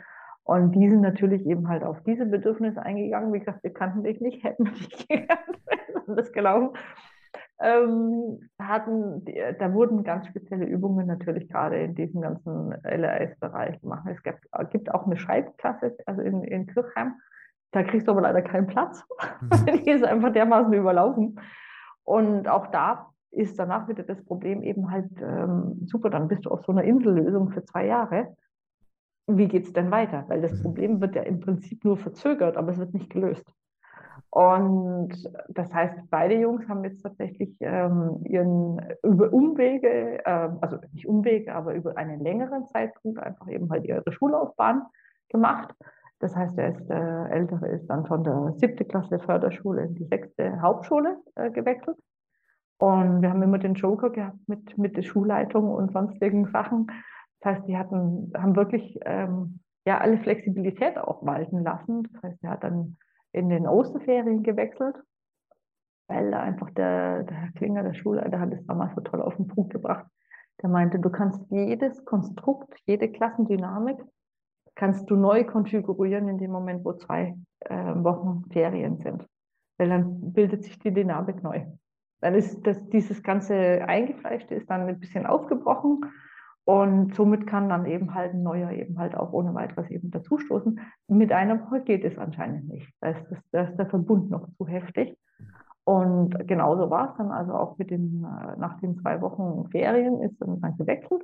[0.49, 3.35] Und die sind natürlich eben halt auf diese Bedürfnisse eingegangen.
[3.35, 5.61] Wie gesagt, wir kannten dich nicht, hätten wir nicht gekannt,
[6.07, 6.71] das gelaufen.
[7.61, 9.27] Ähm, hatten,
[9.59, 14.09] da wurden ganz spezielle Übungen natürlich gerade in diesem ganzen LRS-Bereich gemacht.
[14.11, 17.17] Es gibt, gibt, auch eine Schreibklasse, also in, in Kirchheim.
[17.73, 19.05] Da kriegst du aber leider keinen Platz.
[19.43, 19.67] Mhm.
[19.85, 21.39] Die ist einfach dermaßen überlaufen.
[22.05, 26.51] Und auch da ist danach wieder das Problem eben halt ähm, super, dann bist du
[26.51, 28.35] auf so einer Insellösung für zwei Jahre
[29.29, 30.25] wie geht es denn weiter?
[30.29, 30.63] Weil das mhm.
[30.63, 33.45] Problem wird ja im Prinzip nur verzögert, aber es wird nicht gelöst.
[34.31, 41.07] Und das heißt, beide Jungs haben jetzt tatsächlich ähm, ihren über Umwege, äh, also nicht
[41.07, 44.83] Umwege, aber über einen längeren Zeitpunkt einfach eben halt ihre Schullaufbahn
[45.29, 45.75] gemacht.
[46.21, 50.05] Das heißt, der, ist, der Ältere ist dann von der siebten Klasse Förderschule in die
[50.05, 51.97] sechste Hauptschule äh, gewechselt.
[52.79, 56.91] Und wir haben immer den Joker gehabt mit, mit der Schulleitung und sonstigen Sachen
[57.41, 62.09] das heißt, die hatten, haben wirklich ähm, ja alle Flexibilität auch walten lassen.
[62.13, 62.97] Das heißt, er hat dann
[63.33, 64.97] in den Osterferien gewechselt,
[66.09, 69.37] weil da einfach der, der Herr Klinger, der Schulleiter, hat es damals so toll auf
[69.37, 70.07] den Punkt gebracht.
[70.63, 73.99] Der meinte, du kannst jedes Konstrukt, jede Klassendynamik,
[74.75, 79.25] kannst du neu konfigurieren in dem Moment, wo zwei äh, Wochen Ferien sind.
[79.77, 81.65] Weil dann bildet sich die Dynamik neu.
[82.21, 83.55] Dann ist das, dieses ganze
[83.87, 86.01] Eingefleischte ist dann ein bisschen aufgebrochen
[86.69, 90.79] und somit kann dann eben halt ein neuer eben halt auch ohne weiteres eben dazustoßen.
[91.09, 92.93] Mit einer Woche geht es anscheinend nicht.
[93.01, 95.17] Da ist, das, da ist der Verbund noch zu heftig.
[95.85, 100.21] Und genauso war es dann also auch mit den, äh, nach den zwei Wochen Ferien
[100.21, 101.23] ist dann, dann gewechselt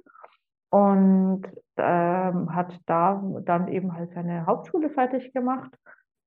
[0.71, 1.43] und
[1.77, 5.71] ähm, hat da dann eben halt seine Hauptschule fertig gemacht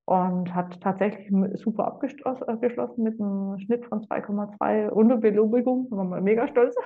[0.04, 1.28] und hat tatsächlich
[1.60, 6.76] super abgeschlossen mit einem Schnitt von 2,2 ohne Belobigung, war mal mega stolz.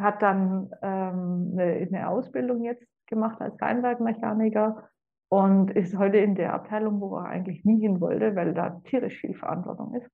[0.00, 4.88] Hat dann ähm, eine, eine, Ausbildung jetzt gemacht als Kleinwerkmechaniker
[5.28, 9.20] und ist heute in der Abteilung, wo er eigentlich nie hin wollte, weil da tierisch
[9.20, 10.10] viel Verantwortung ist.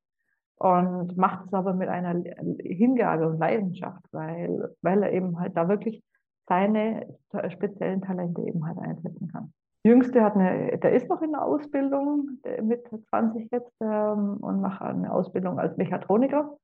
[0.58, 2.22] Und macht es aber mit einer
[2.62, 6.02] Hingabe und Leidenschaft, weil, weil er eben halt da wirklich
[6.48, 7.06] seine
[7.48, 9.52] speziellen Talente eben halt einsetzen kann.
[9.86, 14.82] Jüngste hat eine, der ist noch in der Ausbildung mit 20 jetzt ähm, und macht
[14.82, 16.56] eine Ausbildung als Mechatroniker.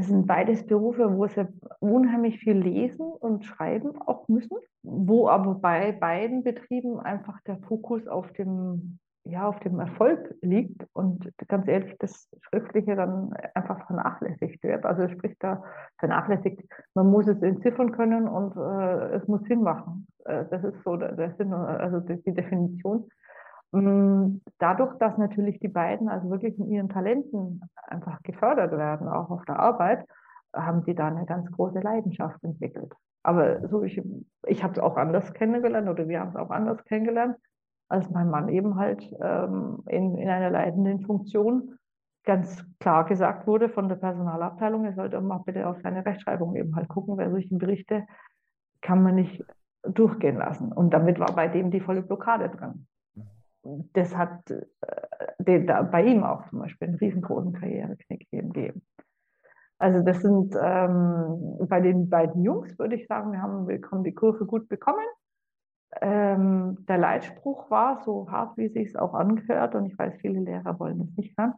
[0.00, 1.46] Es sind beides Berufe, wo sie
[1.78, 8.06] unheimlich viel lesen und schreiben auch müssen, wo aber bei beiden Betrieben einfach der Fokus
[8.08, 14.62] auf dem ja, auf dem Erfolg liegt und ganz ehrlich, das Schriftliche dann einfach vernachlässigt
[14.62, 14.86] wird.
[14.86, 15.62] Also sprich da
[15.98, 16.62] vernachlässigt,
[16.94, 20.06] man muss es entziffern können und äh, es muss Sinn machen.
[20.24, 23.10] Äh, das ist so der Sinn, also die Definition.
[23.72, 29.30] Mm, dadurch, dass natürlich die beiden also wirklich in ihren Talenten einfach gefördert werden, auch
[29.30, 30.04] auf der Arbeit,
[30.52, 32.92] haben sie da eine ganz große Leidenschaft entwickelt.
[33.22, 34.02] Aber so ich,
[34.46, 37.36] ich habe es auch anders kennengelernt oder wir haben es auch anders kennengelernt
[37.90, 41.76] als mein Mann eben halt ähm, in, in einer leitenden Funktion
[42.24, 46.76] ganz klar gesagt wurde von der Personalabteilung, er sollte mal bitte auf seine Rechtschreibung eben
[46.76, 48.06] halt gucken, weil solche Berichte
[48.80, 49.42] kann man nicht
[49.82, 50.72] durchgehen lassen.
[50.72, 52.86] Und damit war bei dem die volle Blockade drin.
[53.92, 54.64] Das hat äh,
[55.38, 58.82] den, da, bei ihm auch zum Beispiel einen riesengroßen Karriereknick gegeben.
[59.78, 64.14] Also das sind ähm, bei den beiden Jungs, würde ich sagen, wir haben, haben die
[64.14, 65.04] Kurve gut bekommen
[66.00, 70.40] ähm, der Leitspruch war, so hart wie es sich auch angehört, und ich weiß, viele
[70.40, 71.54] Lehrer wollen es nicht hören,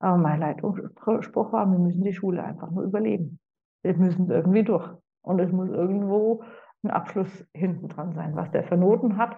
[0.00, 3.40] aber mein Leitspruch war, wir müssen die Schule einfach nur überleben.
[3.82, 4.88] Wir müssen irgendwie durch.
[5.22, 6.42] Und es muss irgendwo
[6.82, 8.36] ein Abschluss hinten dran sein.
[8.36, 9.36] Was der für Noten hat,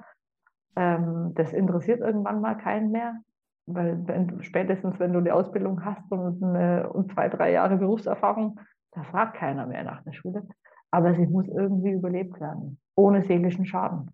[0.76, 3.20] ähm, das interessiert irgendwann mal keinen mehr.
[3.66, 8.59] Weil wenn, spätestens, wenn du die Ausbildung hast und, eine, und zwei, drei Jahre Berufserfahrung,
[8.92, 10.46] da fragt keiner mehr nach der Schule.
[10.90, 14.11] Aber sie muss irgendwie überlebt werden, ohne seelischen Schaden.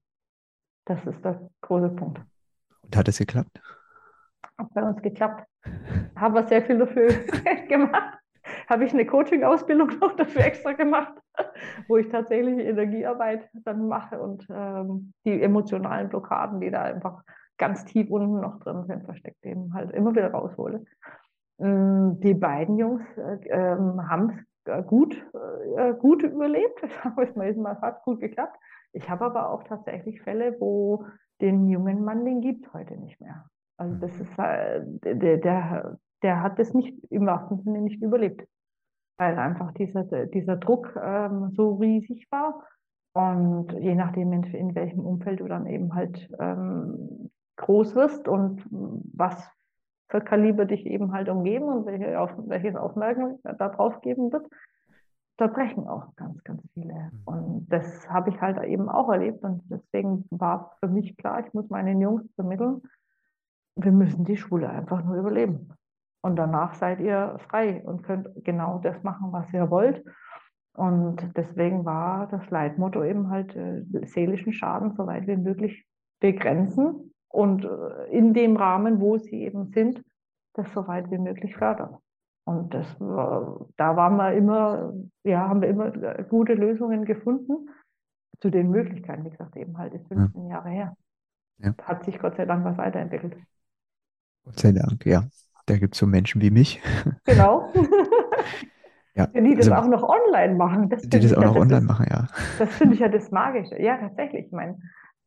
[0.85, 2.21] Das ist der große Punkt.
[2.83, 3.61] Und hat es geklappt?
[4.59, 5.47] Hat bei uns geklappt.
[6.17, 7.09] Haben wir sehr viel dafür
[7.69, 8.19] gemacht.
[8.69, 11.15] Habe ich eine Coaching-Ausbildung noch dafür extra gemacht,
[11.89, 17.23] wo ich tatsächlich Energiearbeit dann mache und ähm, die emotionalen Blockaden, die da einfach
[17.59, 20.85] ganz tief unten noch drin sind, versteckt eben halt immer wieder raushole.
[21.59, 23.77] Ähm, die beiden Jungs äh,
[24.09, 25.17] haben es gut,
[25.77, 26.83] äh, gut überlebt.
[26.83, 28.59] Das haben wir mal fast gut geklappt.
[28.93, 31.07] Ich habe aber auch tatsächlich Fälle, wo
[31.41, 33.45] den jungen Mann, den gibt es heute nicht mehr.
[33.77, 34.23] Also das mhm.
[34.23, 34.83] ist, äh,
[35.15, 38.47] der, der, der hat das nicht im wahrsten Sinne nicht überlebt,
[39.19, 42.63] weil einfach dieser, dieser Druck ähm, so riesig war.
[43.13, 48.63] Und je nachdem, in, in, welchem Umfeld du dann eben halt ähm, groß wirst und
[48.71, 49.51] was
[50.09, 54.47] für Kaliber dich eben halt umgeben und welche auf, welches Aufmerksamkeit da drauf geben wird,
[55.39, 56.95] da brechen auch ganz, ganz viele.
[56.95, 57.23] Mhm.
[57.25, 59.43] Und das habe ich halt eben auch erlebt.
[59.43, 62.83] Und deswegen war für mich klar, ich muss meinen Jungs vermitteln,
[63.77, 65.73] wir müssen die Schule einfach nur überleben.
[66.23, 70.05] Und danach seid ihr frei und könnt genau das machen, was ihr wollt.
[70.75, 75.87] Und deswegen war das Leitmotto eben halt äh, seelischen Schaden so weit wie möglich
[76.21, 80.03] begrenzen und äh, in dem Rahmen, wo sie eben sind,
[80.55, 81.97] das so weit wie möglich fördern.
[82.45, 84.93] Und das da waren wir immer,
[85.25, 85.91] ja, haben wir immer
[86.25, 87.69] gute Lösungen gefunden
[88.41, 89.25] zu den Möglichkeiten.
[89.25, 90.51] Wie gesagt, eben halt ist 15 ja.
[90.51, 90.97] Jahre her.
[91.59, 91.75] Ja.
[91.83, 93.37] Hat sich Gott sei Dank was weiterentwickelt.
[94.45, 95.25] Gott sei Dank, ja.
[95.67, 96.81] Da gibt es so Menschen wie mich.
[97.25, 97.73] Genau.
[99.15, 100.89] ja, die das also, auch noch online machen.
[100.89, 102.27] Das die das auch noch online das, machen, ja.
[102.59, 103.81] Das finde ich ja das Magische.
[103.81, 104.47] Ja, tatsächlich.
[104.47, 104.79] Ich meine,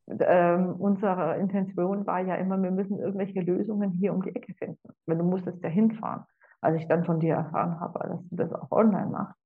[0.08, 4.88] ähm, unsere Intention war ja immer, wir müssen irgendwelche Lösungen hier um die Ecke finden.
[5.06, 6.24] Weil du musst jetzt ja hinfahren
[6.60, 9.36] als ich dann von dir erfahren habe, dass du das auch online machst,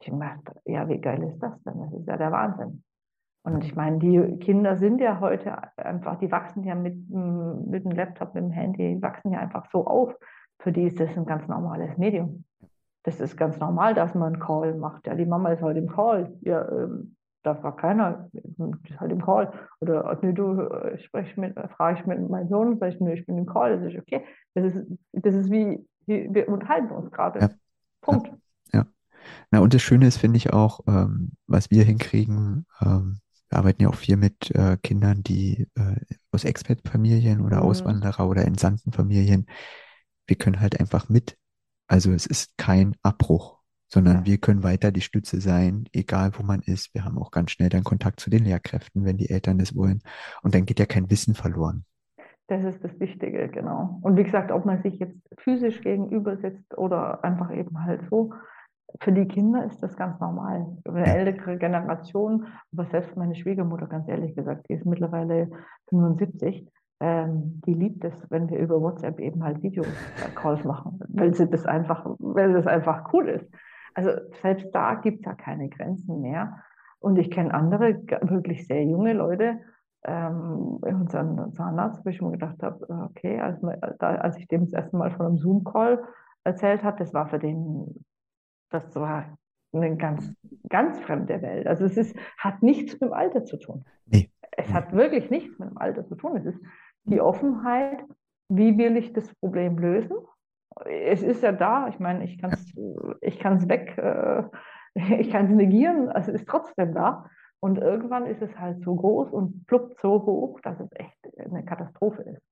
[0.00, 1.80] ich gedacht, ja, wie geil ist das denn?
[1.80, 2.82] Das ist ja der Wahnsinn.
[3.44, 7.90] Und ich meine, die Kinder sind ja heute einfach, die wachsen ja mit, mit dem
[7.90, 10.14] Laptop, mit dem Handy, die wachsen ja einfach so auf.
[10.60, 12.44] Für die ist das ein ganz normales Medium.
[13.02, 15.08] Das ist ganz normal, dass man einen Call macht.
[15.08, 16.32] Ja, die Mama ist halt im Call.
[16.42, 18.30] Ja, ähm, da war keiner,
[18.88, 19.52] ist halt im Call.
[19.80, 23.26] Oder nee, du äh, sprich mit, frage ich mit meinem Sohn, sag ich, nee, ich
[23.26, 24.24] bin im Call, das ist okay.
[24.54, 27.40] Das ist, das ist wie wir unterhalten uns gerade.
[27.40, 27.48] Ja.
[28.00, 28.32] Punkt.
[28.72, 28.80] Ja.
[28.80, 28.86] ja.
[29.50, 33.18] Na, und das Schöne ist, finde ich auch, ähm, was wir hinkriegen, ähm,
[33.52, 35.96] wir arbeiten ja auch viel mit äh, Kindern, die äh,
[36.30, 37.62] aus Expat-Familien oder mhm.
[37.64, 39.46] Auswanderer oder entsandten Familien,
[40.26, 41.36] wir können halt einfach mit
[41.86, 44.26] Also es ist kein Abbruch, sondern Ja.
[44.26, 46.94] wir können weiter die Stütze sein, egal wo man ist.
[46.94, 50.00] Wir haben auch ganz schnell dann Kontakt zu den Lehrkräften, wenn die Eltern das wollen.
[50.42, 51.84] Und dann geht ja kein Wissen verloren.
[52.46, 53.98] Das ist das Wichtige, genau.
[54.02, 58.32] Und wie gesagt, ob man sich jetzt physisch gegenüber sitzt oder einfach eben halt so,
[59.00, 60.66] für die Kinder ist das ganz normal.
[60.84, 65.50] Eine ältere Generation, aber selbst meine Schwiegermutter, ganz ehrlich gesagt, die ist mittlerweile
[65.88, 66.68] 75,
[67.00, 71.66] ähm, die liebt es, wenn wir über WhatsApp eben halt Videocalls machen, weil sie das
[71.66, 73.48] einfach, weil das einfach cool ist.
[73.94, 76.58] Also selbst da gibt es ja keine Grenzen mehr.
[77.00, 79.58] Und ich kenne andere, wirklich sehr junge Leute,
[80.04, 83.62] ähm, unseren Zahnarzt, wo ich mir gedacht habe, äh, okay, als,
[83.98, 86.02] als ich dem das erste Mal von einem Zoom-Call
[86.44, 88.04] erzählt habe, das war für den,
[88.72, 89.36] das war
[89.72, 90.34] eine ganz,
[90.68, 91.66] ganz fremde Welt.
[91.66, 93.84] Also es ist, hat nichts mit dem Alter zu tun.
[94.06, 94.30] Nee.
[94.52, 94.74] Es Nee.
[94.74, 96.36] hat wirklich nichts mit dem Alter zu tun.
[96.36, 96.60] Es ist
[97.04, 98.04] die Offenheit,
[98.48, 100.16] wie will ich das Problem lösen?
[100.86, 102.74] Es ist ja da, ich meine, ich kann es
[103.20, 104.42] ich kann's weg, äh,
[105.20, 107.26] ich kann es negieren, also es ist trotzdem da.
[107.60, 111.64] Und irgendwann ist es halt so groß und pluppt so hoch, dass es echt eine
[111.64, 112.42] Katastrophe ist.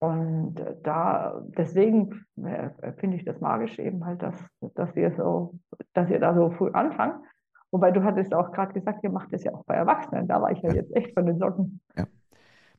[0.00, 4.36] Und da, deswegen äh, finde ich das magisch eben halt, dass,
[4.74, 5.58] dass ihr so,
[5.94, 7.16] dass ihr da so früh anfangt.
[7.70, 10.26] Wobei du hattest auch gerade gesagt, ihr macht das ja auch bei Erwachsenen.
[10.28, 10.74] Da war ich ja Ja.
[10.74, 11.80] jetzt echt von den Socken.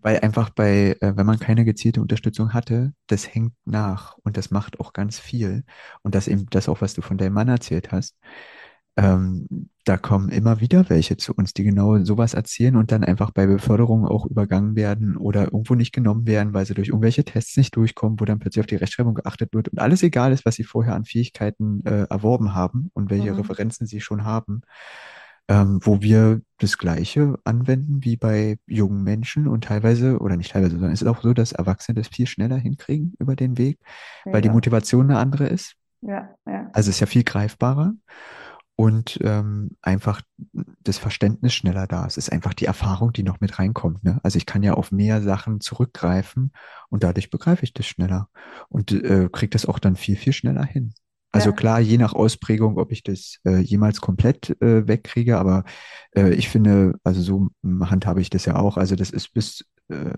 [0.03, 4.49] Weil einfach bei, äh, wenn man keine gezielte Unterstützung hatte, das hängt nach und das
[4.49, 5.63] macht auch ganz viel.
[6.01, 8.17] Und das eben, das auch, was du von deinem Mann erzählt hast,
[8.97, 9.47] ähm,
[9.85, 13.47] da kommen immer wieder welche zu uns, die genau sowas erzählen und dann einfach bei
[13.47, 17.75] Beförderung auch übergangen werden oder irgendwo nicht genommen werden, weil sie durch irgendwelche Tests nicht
[17.75, 20.63] durchkommen, wo dann plötzlich auf die Rechtschreibung geachtet wird und alles egal ist, was sie
[20.63, 23.37] vorher an Fähigkeiten äh, erworben haben und welche Mhm.
[23.37, 24.61] Referenzen sie schon haben
[25.47, 30.73] ähm, wo wir das Gleiche anwenden wie bei jungen Menschen und teilweise, oder nicht teilweise,
[30.73, 33.79] sondern es ist auch so, dass Erwachsene das viel schneller hinkriegen über den Weg,
[34.31, 35.75] weil die Ja, Motivation eine andere ist.
[36.01, 36.71] ja, ja.
[36.73, 37.93] Also es ist ja viel greifbarer
[38.81, 40.21] und ähm, einfach
[40.83, 42.05] das Verständnis schneller da.
[42.05, 44.03] Es ist einfach die Erfahrung, die noch mit reinkommt.
[44.03, 44.19] Ne?
[44.23, 46.51] Also ich kann ja auf mehr Sachen zurückgreifen
[46.89, 48.29] und dadurch begreife ich das schneller
[48.69, 50.93] und äh, kriege das auch dann viel, viel schneller hin.
[51.31, 51.55] Also Ja.
[51.55, 55.63] klar, je nach Ausprägung, ob ich das äh, jemals komplett äh, wegkriege, aber
[56.15, 57.47] äh, ich finde, also so
[57.89, 58.77] handhabe ich das ja auch.
[58.77, 60.13] Also das ist bis, äh,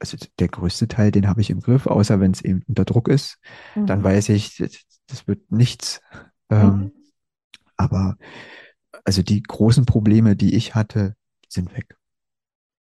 [0.00, 3.08] also der größte Teil, den habe ich im Griff, außer wenn es eben unter Druck
[3.08, 3.38] ist,
[3.74, 4.04] dann Mhm.
[4.04, 4.72] weiß ich, das,
[5.06, 6.00] das wird nichts.
[6.50, 6.92] Ähm, Mhm.
[7.78, 8.18] Aber
[9.04, 11.14] also die großen Probleme, die ich hatte,
[11.48, 11.96] sind weg.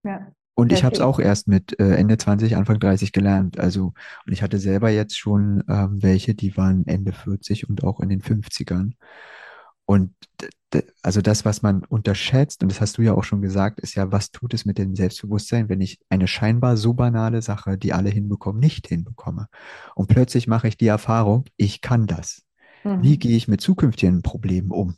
[0.03, 0.31] Ja.
[0.57, 3.59] Und ich habe es auch erst mit äh, Ende 20, Anfang 30 gelernt.
[3.59, 3.93] Also,
[4.25, 8.07] und ich hatte selber jetzt schon ähm, welche, die waren Ende 40 und auch in
[8.07, 8.93] den 50ern.
[9.83, 10.13] Und
[11.03, 14.11] also das, was man unterschätzt, und das hast du ja auch schon gesagt, ist ja,
[14.11, 18.09] was tut es mit dem Selbstbewusstsein, wenn ich eine scheinbar so banale Sache, die alle
[18.09, 19.47] hinbekommen, nicht hinbekomme.
[19.93, 22.44] Und plötzlich mache ich die Erfahrung, ich kann das.
[22.93, 23.19] Wie Mhm.
[23.19, 24.95] gehe ich mit zukünftigen Problemen um?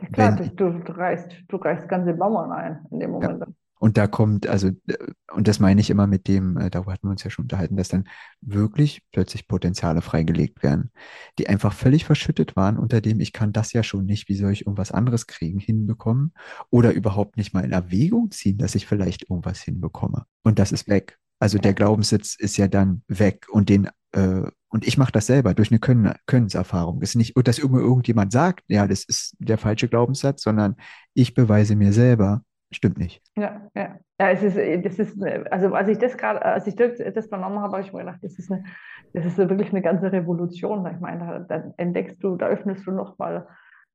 [0.00, 3.28] Ja, klar, wenn- du, du, reißt, du reißt ganze Bauern ein in dem Ja.
[3.28, 3.44] Moment.
[3.80, 4.96] Und da kommt, also, äh,
[5.32, 7.76] und das meine ich immer mit dem, äh, darüber hatten wir uns ja schon unterhalten,
[7.76, 8.08] dass dann
[8.40, 10.90] wirklich plötzlich Potenziale freigelegt werden,
[11.38, 14.52] die einfach völlig verschüttet waren, unter dem ich kann das ja schon nicht, wie soll
[14.52, 16.32] ich irgendwas anderes kriegen, hinbekommen
[16.70, 20.24] oder überhaupt nicht mal in Erwägung ziehen, dass ich vielleicht irgendwas hinbekomme.
[20.44, 21.18] Und das ist weg.
[21.38, 21.74] Also der Ja.
[21.74, 25.78] Glaubenssitz ist ja dann weg und den, äh, und ich mache das selber durch eine
[25.78, 27.00] Können, Könnenserfahrung.
[27.02, 30.76] Es ist nicht, dass irgendwo irgendjemand sagt, ja, das ist der falsche Glaubenssatz, sondern
[31.14, 33.22] ich beweise mir selber, stimmt nicht.
[33.36, 33.98] Ja, ja.
[34.20, 37.58] Ja, es ist, das ist, also als ich das gerade, als ich das das vernommen
[37.58, 38.64] habe, habe ich mir gedacht, das ist eine,
[39.12, 40.86] das ist wirklich eine ganze Revolution.
[40.86, 43.48] Ich meine, da, da entdeckst du, da öffnest du nochmal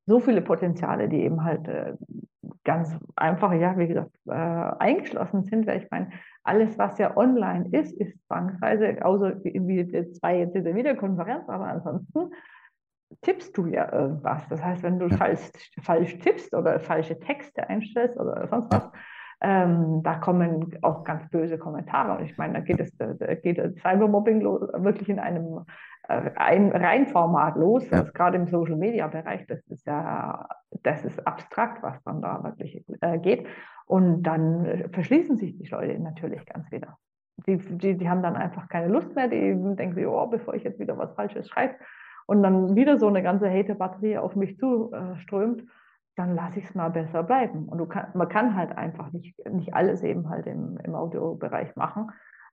[0.06, 1.94] so viele Potenziale, die eben halt äh,
[2.66, 5.68] ganz einfach, ja, wie gesagt, äh, eingeschlossen sind.
[5.68, 6.10] Weil ich meine,
[6.50, 11.66] alles, was ja online ist, ist zwangsweise, außer wie zwei jetzt in der Videokonferenz, aber
[11.68, 12.32] ansonsten
[13.22, 14.48] tippst du ja irgendwas.
[14.50, 15.18] Das heißt, wenn du Ja.
[15.18, 15.50] falsch,
[15.82, 18.80] falsch tippst oder falsche Texte einstellst oder sonst Ja.
[18.80, 18.92] was,
[19.42, 22.18] ähm, da kommen auch ganz böse Kommentare.
[22.18, 25.66] Und ich meine, da geht es, da geht Cybermobbing lo- wirklich in einem
[26.10, 27.90] äh, ein Reinformat los.
[27.90, 28.00] Ja.
[28.00, 30.48] Also gerade im Social Media Bereich, das ist ja,
[30.84, 33.48] das ist abstrakt, was dann da wirklich äh, geht.
[33.90, 37.00] Und dann äh, verschließen sich die Leute natürlich ganz wieder.
[37.48, 40.64] Die, die, die haben dann einfach keine Lust mehr, die denken sich, oh, bevor ich
[40.64, 41.74] jetzt wieder was Falsches schreibe
[42.28, 45.64] und dann wieder so eine ganze Hater-Batterie auf mich zuströmt,
[46.16, 47.68] dann lasse ich es mal besser bleiben.
[47.68, 52.12] Und kann, man kann halt einfach nicht, nicht alles eben halt im, im Audiobereich machen,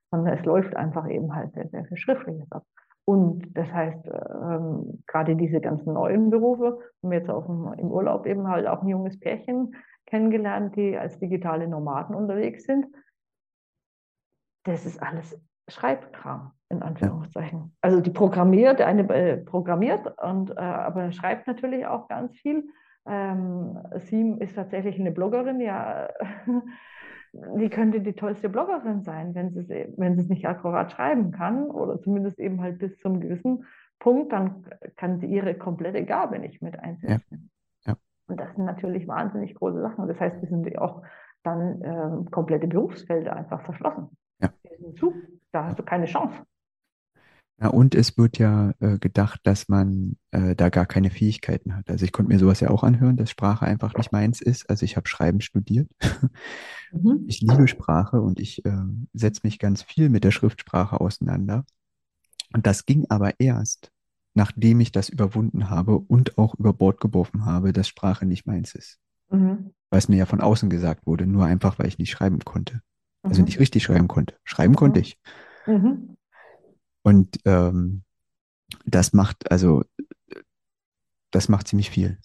[0.09, 2.63] sondern es läuft einfach eben halt sehr, sehr viel Schriftliches ab.
[3.05, 7.91] Und das heißt, ähm, gerade diese ganzen neuen Berufe, haben wir jetzt auf dem, im
[7.91, 9.75] Urlaub eben halt auch ein junges Pärchen
[10.07, 12.87] kennengelernt, die als digitale Nomaden unterwegs sind.
[14.63, 15.39] Das ist alles
[15.69, 17.59] Schreibkram, in Anführungszeichen.
[17.59, 17.69] Ja.
[17.81, 22.67] Also die programmiert, eine äh, programmiert, und, äh, aber schreibt natürlich auch ganz viel.
[23.05, 26.09] Ähm, sie ist tatsächlich eine Bloggerin, ja.
[27.33, 31.31] die könnte die tollste Bloggerin sein, wenn sie, es, wenn sie es nicht akkurat schreiben
[31.31, 33.65] kann oder zumindest eben halt bis zum gewissen
[33.99, 37.25] Punkt, dann kann sie ihre komplette Gabe nicht mit einsetzen.
[37.29, 37.37] Ja.
[38.27, 40.07] Und das sind natürlich wahnsinnig große Sachen.
[40.07, 41.01] Das heißt, wir sind auch
[41.43, 44.09] dann äh, komplette Berufsfelder einfach verschlossen.
[44.41, 44.49] Ja.
[44.99, 45.13] Zu,
[45.51, 46.35] da hast du keine Chance.
[47.59, 51.89] Ja, und es wird ja äh, gedacht, dass man äh, da gar keine Fähigkeiten hat.
[51.89, 54.69] Also ich konnte mir sowas ja auch anhören, dass Sprache einfach nicht meins ist.
[54.69, 55.89] Also ich habe Schreiben studiert.
[56.91, 57.25] Mhm.
[57.27, 58.71] Ich liebe Sprache und ich äh,
[59.13, 61.65] setze mich ganz viel mit der Schriftsprache auseinander.
[62.53, 63.91] Und das ging aber erst,
[64.37, 68.75] nachdem ich das überwunden habe und auch über Bord geworfen habe, dass Sprache nicht meins
[68.75, 68.99] ist.
[69.31, 69.73] Mhm.
[69.89, 72.83] Weil es mir ja von außen gesagt wurde, nur einfach, weil ich nicht schreiben konnte.
[73.23, 73.45] Also mhm.
[73.45, 74.35] nicht richtig schreiben konnte.
[74.43, 74.77] Schreiben mhm.
[74.77, 75.19] konnte ich.
[75.65, 76.17] Mhm.
[77.01, 78.03] Und ähm,
[78.85, 79.83] das macht, also,
[81.31, 82.19] das macht ziemlich viel.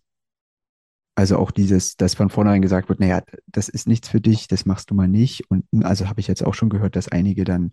[1.15, 4.67] Also auch dieses, dass von vornherein gesagt wird, naja, das ist nichts für dich, das
[4.67, 5.51] machst du mal nicht.
[5.51, 7.73] Und also habe ich jetzt auch schon gehört, dass einige dann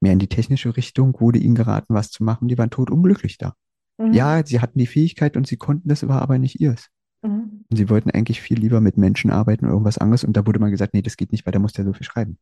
[0.00, 2.48] mehr in die technische Richtung wurde ihnen geraten, was zu machen.
[2.48, 3.54] Die waren tot unglücklich da.
[4.00, 4.14] Mhm.
[4.14, 6.88] Ja, sie hatten die Fähigkeit und sie konnten das, war aber nicht ihrs.
[7.22, 7.64] Mhm.
[7.70, 10.24] Und sie wollten eigentlich viel lieber mit Menschen arbeiten oder irgendwas anderes.
[10.24, 12.06] Und da wurde mal gesagt, nee, das geht nicht, weil der muss ja so viel
[12.06, 12.38] schreiben.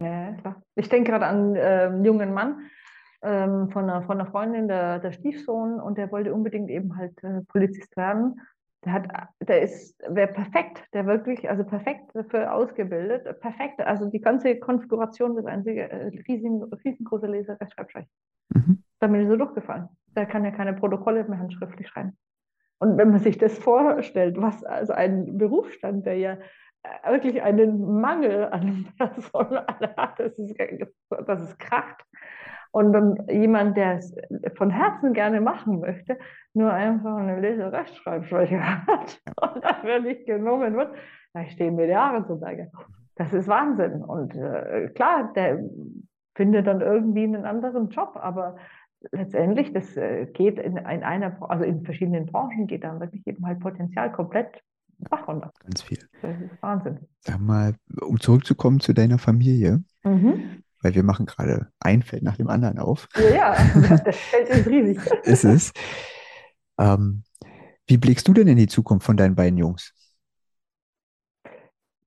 [0.00, 0.62] Ja, klar.
[0.74, 2.56] Ich denke gerade an äh, einen jungen Mann,
[3.22, 7.22] ähm, von, einer, von einer Freundin, der, der Stiefsohn, und der wollte unbedingt eben halt
[7.22, 8.40] äh, Polizist werden.
[8.84, 9.08] Der hat,
[9.40, 15.36] der ist, wäre perfekt, der wirklich, also perfekt dafür ausgebildet, perfekt, also die ganze Konfiguration
[15.38, 18.06] ist einzige äh, riesen, riesengroße Leser, Rechtschreibschreibschreibschreib.
[18.54, 18.82] Mhm.
[19.00, 19.88] Da bin ich so durchgefallen.
[20.16, 22.16] Der kann ja keine Protokolle mehr handschriftlich schreiben.
[22.78, 26.32] Und wenn man sich das vorstellt, was also ein Berufsstand, der ja
[26.82, 30.54] äh, wirklich einen Mangel an Personal hat, das ist,
[31.26, 32.04] das ist kracht.
[32.72, 34.14] Und dann jemand, der es
[34.56, 36.18] von Herzen gerne machen möchte,
[36.52, 40.94] nur einfach eine Leserechtschreibschwäche hat und dafür nicht genommen wird,
[41.32, 42.70] da stehen mir die Haare zu Berge.
[43.14, 44.02] Das ist Wahnsinn.
[44.02, 45.60] Und äh, klar, der
[46.34, 48.56] findet dann irgendwie einen anderen Job, aber
[49.12, 53.44] letztendlich, das äh, geht in, in, einer, also in verschiedenen Branchen geht dann wirklich eben
[53.46, 54.62] halt Potenzial komplett
[54.98, 55.52] Bach runter.
[55.60, 55.98] Ganz viel.
[56.22, 57.00] Das ist Wahnsinn.
[57.20, 59.84] Sag mal, um zurückzukommen zu deiner Familie.
[60.04, 63.08] Mhm weil wir machen gerade ein Feld nach dem anderen auf.
[63.16, 64.98] Ja, ja das Feld ist riesig.
[65.24, 65.72] ist es.
[66.78, 67.24] Ähm,
[67.88, 69.92] wie blickst du denn in die Zukunft von deinen beiden Jungs?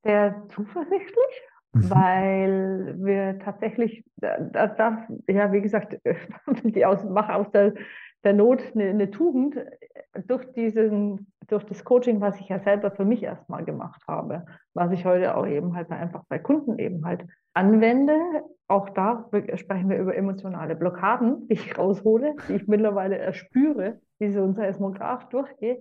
[0.03, 1.41] Sehr zuversichtlich,
[1.74, 1.89] mhm.
[1.89, 4.97] weil wir tatsächlich, das, das,
[5.28, 5.97] ja, wie gesagt,
[6.63, 7.74] die aus, mache aus der,
[8.24, 9.55] der Not eine, eine Tugend
[10.28, 14.91] durch, diesen, durch das Coaching, was ich ja selber für mich erstmal gemacht habe, was
[14.91, 18.17] ich heute auch eben halt einfach bei Kunden eben halt anwende.
[18.67, 24.32] Auch da sprechen wir über emotionale Blockaden, die ich raushole, die ich mittlerweile erspüre, wie
[24.32, 25.80] so ein Seismograph durchgehe.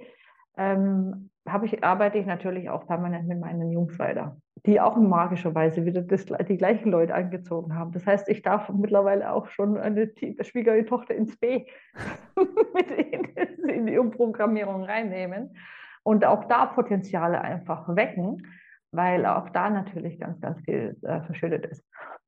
[0.56, 1.30] Ähm,
[1.64, 4.36] ich, arbeite ich natürlich auch permanent mit meinen Jungs weiter,
[4.66, 7.92] die auch magischerweise wieder das, die gleichen Leute angezogen haben.
[7.92, 11.66] Das heißt, ich darf mittlerweile auch schon eine Schwiegertochter ins B
[12.74, 15.56] mit in die Umprogrammierung reinnehmen
[16.02, 18.42] und auch da Potenziale einfach wecken
[18.92, 21.84] weil auch da natürlich ganz, ganz viel äh, verschüttet ist.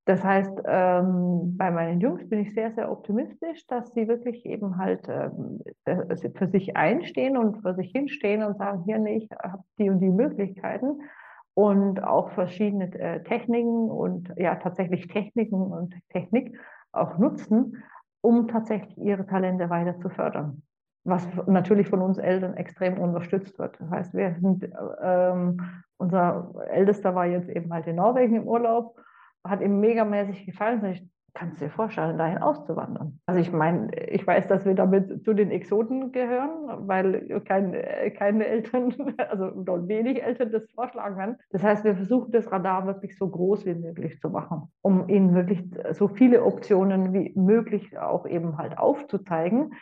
[0.06, 4.76] Das heißt, ähm, bei meinen Jungs bin ich sehr, sehr optimistisch, dass sie wirklich eben
[4.76, 9.28] halt ähm, äh, für sich einstehen und für sich hinstehen und sagen, hier, nee, ich
[9.30, 11.00] habe die und die Möglichkeiten
[11.68, 16.58] und auch verschiedene äh, Techniken und ja, tatsächlich Techniken und Technik
[16.92, 17.82] auch nutzen,
[18.20, 20.62] um tatsächlich ihre Talente weiter zu fördern
[21.04, 23.80] was natürlich von uns Eltern extrem unterstützt wird.
[23.80, 24.68] Das heißt, wir sind,
[25.02, 25.60] ähm,
[25.96, 28.96] unser Ältester war jetzt eben halt in Norwegen im Urlaub,
[29.44, 31.10] hat ihm megamäßig gefallen.
[31.34, 33.20] Kannst du dir vorstellen, dahin auszuwandern?
[33.26, 37.72] Also ich meine, ich weiß, dass wir damit zu den Exoten gehören, weil kein,
[38.16, 38.94] keine Eltern,
[39.30, 39.52] also
[39.88, 41.36] wenig Eltern das vorschlagen werden.
[41.50, 45.34] Das heißt, wir versuchen das Radar wirklich so groß wie möglich zu machen, um ihnen
[45.34, 49.74] wirklich so viele Optionen wie möglich auch eben halt aufzuzeigen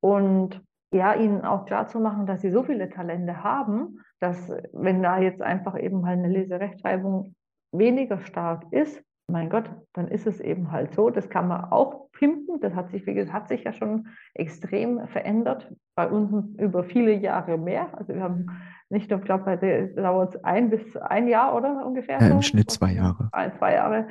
[0.00, 5.02] und ja, ihnen auch klar zu machen, dass sie so viele Talente haben, dass wenn
[5.02, 7.34] da jetzt einfach eben mal eine Leserechtschreibung
[7.72, 11.10] weniger stark ist, mein Gott, dann ist es eben halt so.
[11.10, 12.60] Das kann man auch pimpen.
[12.60, 15.72] Das hat sich, wie gesagt, hat sich ja schon extrem verändert.
[15.94, 17.88] Bei uns über viele Jahre mehr.
[17.96, 18.50] Also wir haben
[18.90, 22.20] nicht nur, ich glaube, bei der dauert es ein bis ein Jahr oder ungefähr.
[22.20, 23.28] Ja, Im Schnitt zwei Jahre.
[23.32, 24.08] Ein, zwei Jahre.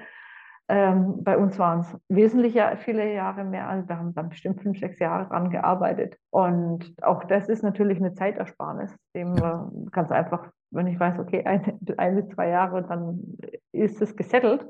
[0.70, 3.68] Ähm, bei uns waren es wesentlich viele Jahre mehr.
[3.68, 6.18] Also wir haben dann bestimmt fünf, sechs Jahre dran gearbeitet.
[6.32, 9.70] Und auch das ist natürlich eine Zeitersparnis, dem ja.
[9.92, 13.38] ganz einfach, wenn ich weiß, okay, ein, ein bis zwei Jahre, dann
[13.72, 14.66] ist es gesettelt.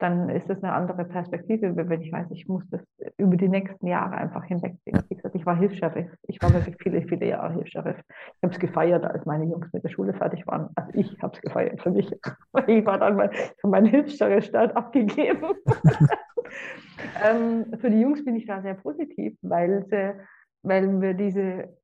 [0.00, 2.80] Dann ist das eine andere Perspektive, wenn ich weiß, ich muss das
[3.18, 4.98] über die nächsten Jahre einfach hinwegziehen.
[5.08, 6.10] Wie gesagt, ich war Hilfs-Sheriff.
[6.26, 7.98] Ich war wirklich viele, viele Jahre Hilfs-Sheriff.
[8.08, 10.70] Ich habe es gefeiert, als meine Jungs mit der Schule fertig waren.
[10.74, 12.10] Also ich habe es gefeiert für mich.
[12.66, 13.30] Ich war dann mal
[13.60, 15.54] von meinem Hilfs-Sheriff-Start abgegeben.
[17.24, 20.14] ähm, für die Jungs bin ich da sehr positiv, weil, sie,
[20.62, 21.76] weil wir diese,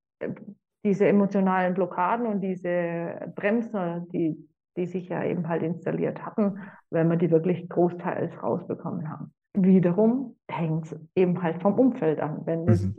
[0.85, 4.37] diese emotionalen Blockaden und diese Bremser, die
[4.77, 6.59] die sich ja eben halt installiert hatten,
[6.91, 9.33] wenn wir die wirklich großteils rausbekommen haben.
[9.55, 12.43] Wiederum hängt es eben halt vom Umfeld an.
[12.45, 12.95] Wenn mhm,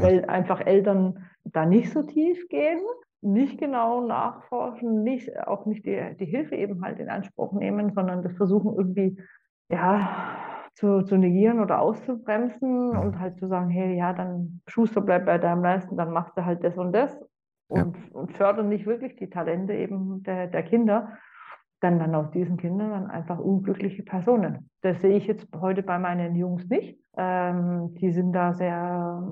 [0.00, 2.80] weil einfach Eltern da nicht so tief gehen,
[3.22, 8.22] nicht genau nachforschen, nicht, auch nicht die, die Hilfe eben halt in Anspruch nehmen, sondern
[8.22, 9.18] das versuchen irgendwie
[9.68, 10.36] ja,
[10.74, 15.38] zu, zu negieren oder auszubremsen und halt zu sagen, hey, ja, dann Schuster bleibt bei
[15.38, 17.18] deinem Leisten, dann machst du halt das und das
[17.68, 18.02] und, ja.
[18.12, 21.18] und fördern nicht wirklich die Talente eben der, der Kinder,
[21.80, 24.70] dann dann aus diesen Kindern dann einfach unglückliche Personen.
[24.82, 26.98] Das sehe ich jetzt heute bei meinen Jungs nicht.
[27.16, 29.22] Ähm, die sind da sehr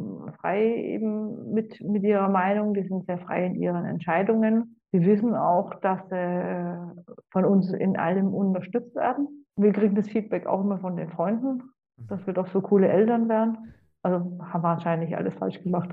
[0.41, 4.77] frei eben mit, mit ihrer Meinung, die sind sehr frei in ihren Entscheidungen.
[4.93, 9.47] Sie wissen auch, dass sie von uns in allem unterstützt werden.
[9.57, 11.63] Wir kriegen das Feedback auch immer von den Freunden,
[11.97, 13.75] dass wir doch so coole Eltern wären.
[14.05, 15.89] Also haben wir wahrscheinlich alles falsch gemacht.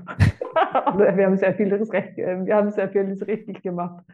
[0.72, 4.04] Aber wir haben sehr vieles recht, äh, wir haben sehr vieles richtig gemacht.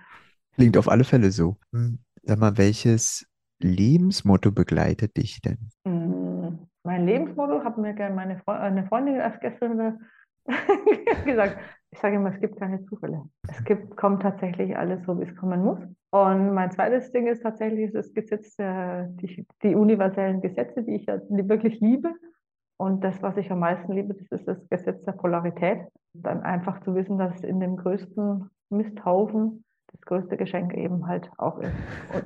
[0.55, 1.57] Klingt auf alle Fälle so.
[1.73, 3.27] Hm, sag mal, welches
[3.61, 5.59] Lebensmotto begleitet dich denn?
[5.85, 9.99] Hm, mein Lebensmotto hat mir meine Freundin, eine Freundin erst gestern
[11.25, 11.59] gesagt.
[11.91, 13.23] Ich sage immer, es gibt keine Zufälle.
[13.49, 15.81] Es gibt, kommt tatsächlich alles so, wie es kommen muss.
[16.11, 21.19] Und mein zweites Ding ist tatsächlich das Gesetz, die, die universellen Gesetze, die ich ja
[21.29, 22.15] wirklich liebe.
[22.79, 25.81] Und das, was ich am meisten liebe, das ist das Gesetz der Polarität.
[26.15, 31.59] Dann einfach zu wissen, dass in dem größten Misthaufen das größte Geschenk eben halt auch
[31.59, 31.73] ist.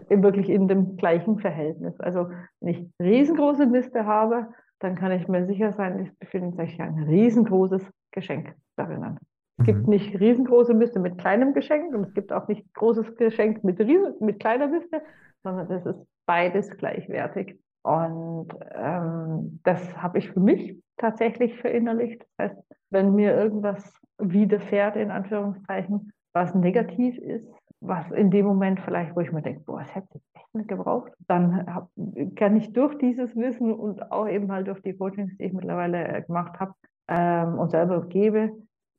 [0.09, 1.98] Und wirklich in dem gleichen Verhältnis.
[2.00, 2.28] Also
[2.61, 4.48] wenn ich riesengroße Miste habe,
[4.80, 9.18] dann kann ich mir sicher sein, es befindet sich ein riesengroßes Geschenk darin.
[9.59, 9.90] Es gibt mhm.
[9.90, 14.14] nicht riesengroße Miste mit kleinem Geschenk und es gibt auch nicht großes Geschenk mit, riesen,
[14.20, 15.03] mit kleiner Miste,
[15.44, 17.59] sondern es ist beides gleichwertig.
[17.83, 22.24] Und ähm, das habe ich für mich tatsächlich verinnerlicht.
[22.37, 27.49] Das heißt, wenn mir irgendwas widerfährt, in Anführungszeichen, was negativ ist,
[27.80, 30.68] was in dem Moment vielleicht, wo ich mir denke, boah, das hätte ich echt nicht
[30.68, 31.91] gebraucht, dann hab,
[32.37, 36.07] kann ich durch dieses Wissen und auch eben halt durch die Coachings, die ich mittlerweile
[36.07, 36.74] äh, gemacht habe
[37.09, 38.53] ähm, und selber gebe,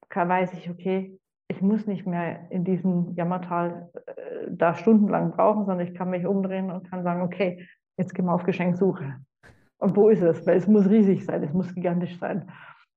[0.09, 1.17] kann, weiß ich, okay,
[1.47, 6.25] ich muss nicht mehr in diesem Jammertal äh, da stundenlang brauchen, sondern ich kann mich
[6.25, 7.65] umdrehen und kann sagen, okay,
[7.97, 9.15] Jetzt gehen wir auf Geschenksuche.
[9.77, 10.45] Und wo ist es?
[10.47, 12.49] Weil es muss riesig sein, es muss gigantisch sein.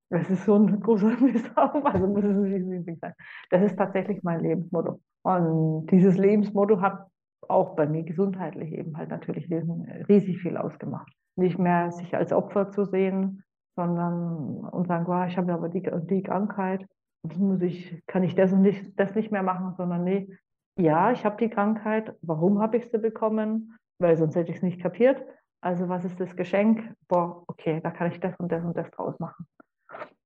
[0.09, 3.13] Es ist so ein großer Misstraum, also muss es riesig sein.
[3.49, 5.01] Das ist tatsächlich mein Lebensmotto.
[5.23, 7.07] Und dieses Lebensmotto hat
[7.49, 11.11] auch bei mir gesundheitlich eben halt natürlich riesig viel ausgemacht.
[11.35, 13.43] Nicht mehr sich als Opfer zu sehen,
[13.75, 16.85] sondern und sagen, wow, ich habe aber die, die Krankheit,
[17.23, 20.29] jetzt muss ich, kann ich das nicht, das nicht mehr machen, sondern nee,
[20.79, 23.77] ja, ich habe die Krankheit, warum habe ich sie bekommen?
[23.99, 25.23] Weil sonst hätte ich es nicht kapiert.
[25.61, 26.93] Also was ist das Geschenk?
[27.07, 29.47] Boah, okay, da kann ich das und das und das draus machen.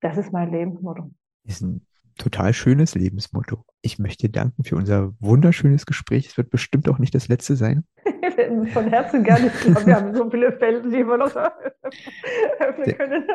[0.02, 1.12] Das ist mein Lebensmotto.
[1.44, 1.86] Ist ein
[2.18, 3.64] total schönes Lebensmotto.
[3.82, 6.28] Ich möchte dir danken für unser wunderschönes Gespräch.
[6.28, 7.86] Es wird bestimmt auch nicht das letzte sein.
[8.74, 9.48] Von Herzen gerne.
[9.48, 11.36] Ich glaube, wir haben so viele Felder, die wir noch
[12.60, 13.28] öffnen können.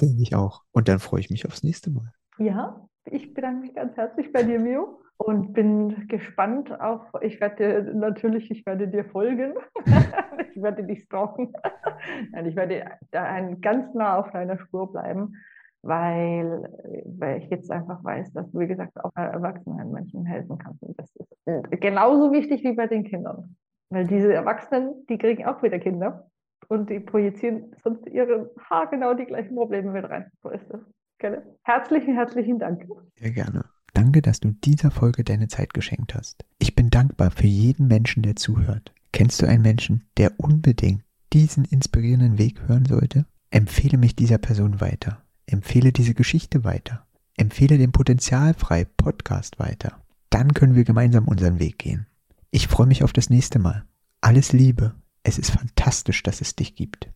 [0.00, 0.62] Denke ich auch.
[0.72, 2.12] Und dann freue ich mich aufs nächste Mal.
[2.38, 7.92] Ja, ich bedanke mich ganz herzlich bei dir, Mio und bin gespannt auf, ich werde
[7.94, 9.54] natürlich, ich werde dir folgen,
[10.54, 11.52] ich werde dich stalken,
[12.44, 15.34] ich werde da ein, ganz nah auf deiner Spur bleiben,
[15.82, 16.68] weil,
[17.04, 20.82] weil ich jetzt einfach weiß, dass du, wie gesagt, auch erwachsenen Menschen helfen kannst.
[20.82, 23.56] Und das ist genauso wichtig wie bei den Kindern,
[23.90, 26.30] weil diese Erwachsenen, die kriegen auch wieder Kinder
[26.68, 30.30] und die projizieren sonst ihre haargenau die gleichen Probleme mit rein.
[30.42, 30.80] So ist das.
[31.64, 32.86] Herzlichen, herzlichen Dank.
[33.16, 33.64] Sehr gerne.
[33.98, 36.44] Danke, dass du dieser Folge deine Zeit geschenkt hast.
[36.60, 38.92] Ich bin dankbar für jeden Menschen, der zuhört.
[39.10, 43.26] Kennst du einen Menschen, der unbedingt diesen inspirierenden Weg hören sollte?
[43.50, 45.24] Empfehle mich dieser Person weiter.
[45.46, 47.08] Empfehle diese Geschichte weiter.
[47.36, 50.00] Empfehle den Potenzialfrei Podcast weiter.
[50.30, 52.06] Dann können wir gemeinsam unseren Weg gehen.
[52.52, 53.84] Ich freue mich auf das nächste Mal.
[54.20, 54.94] Alles Liebe.
[55.24, 57.10] Es ist fantastisch, dass es dich gibt.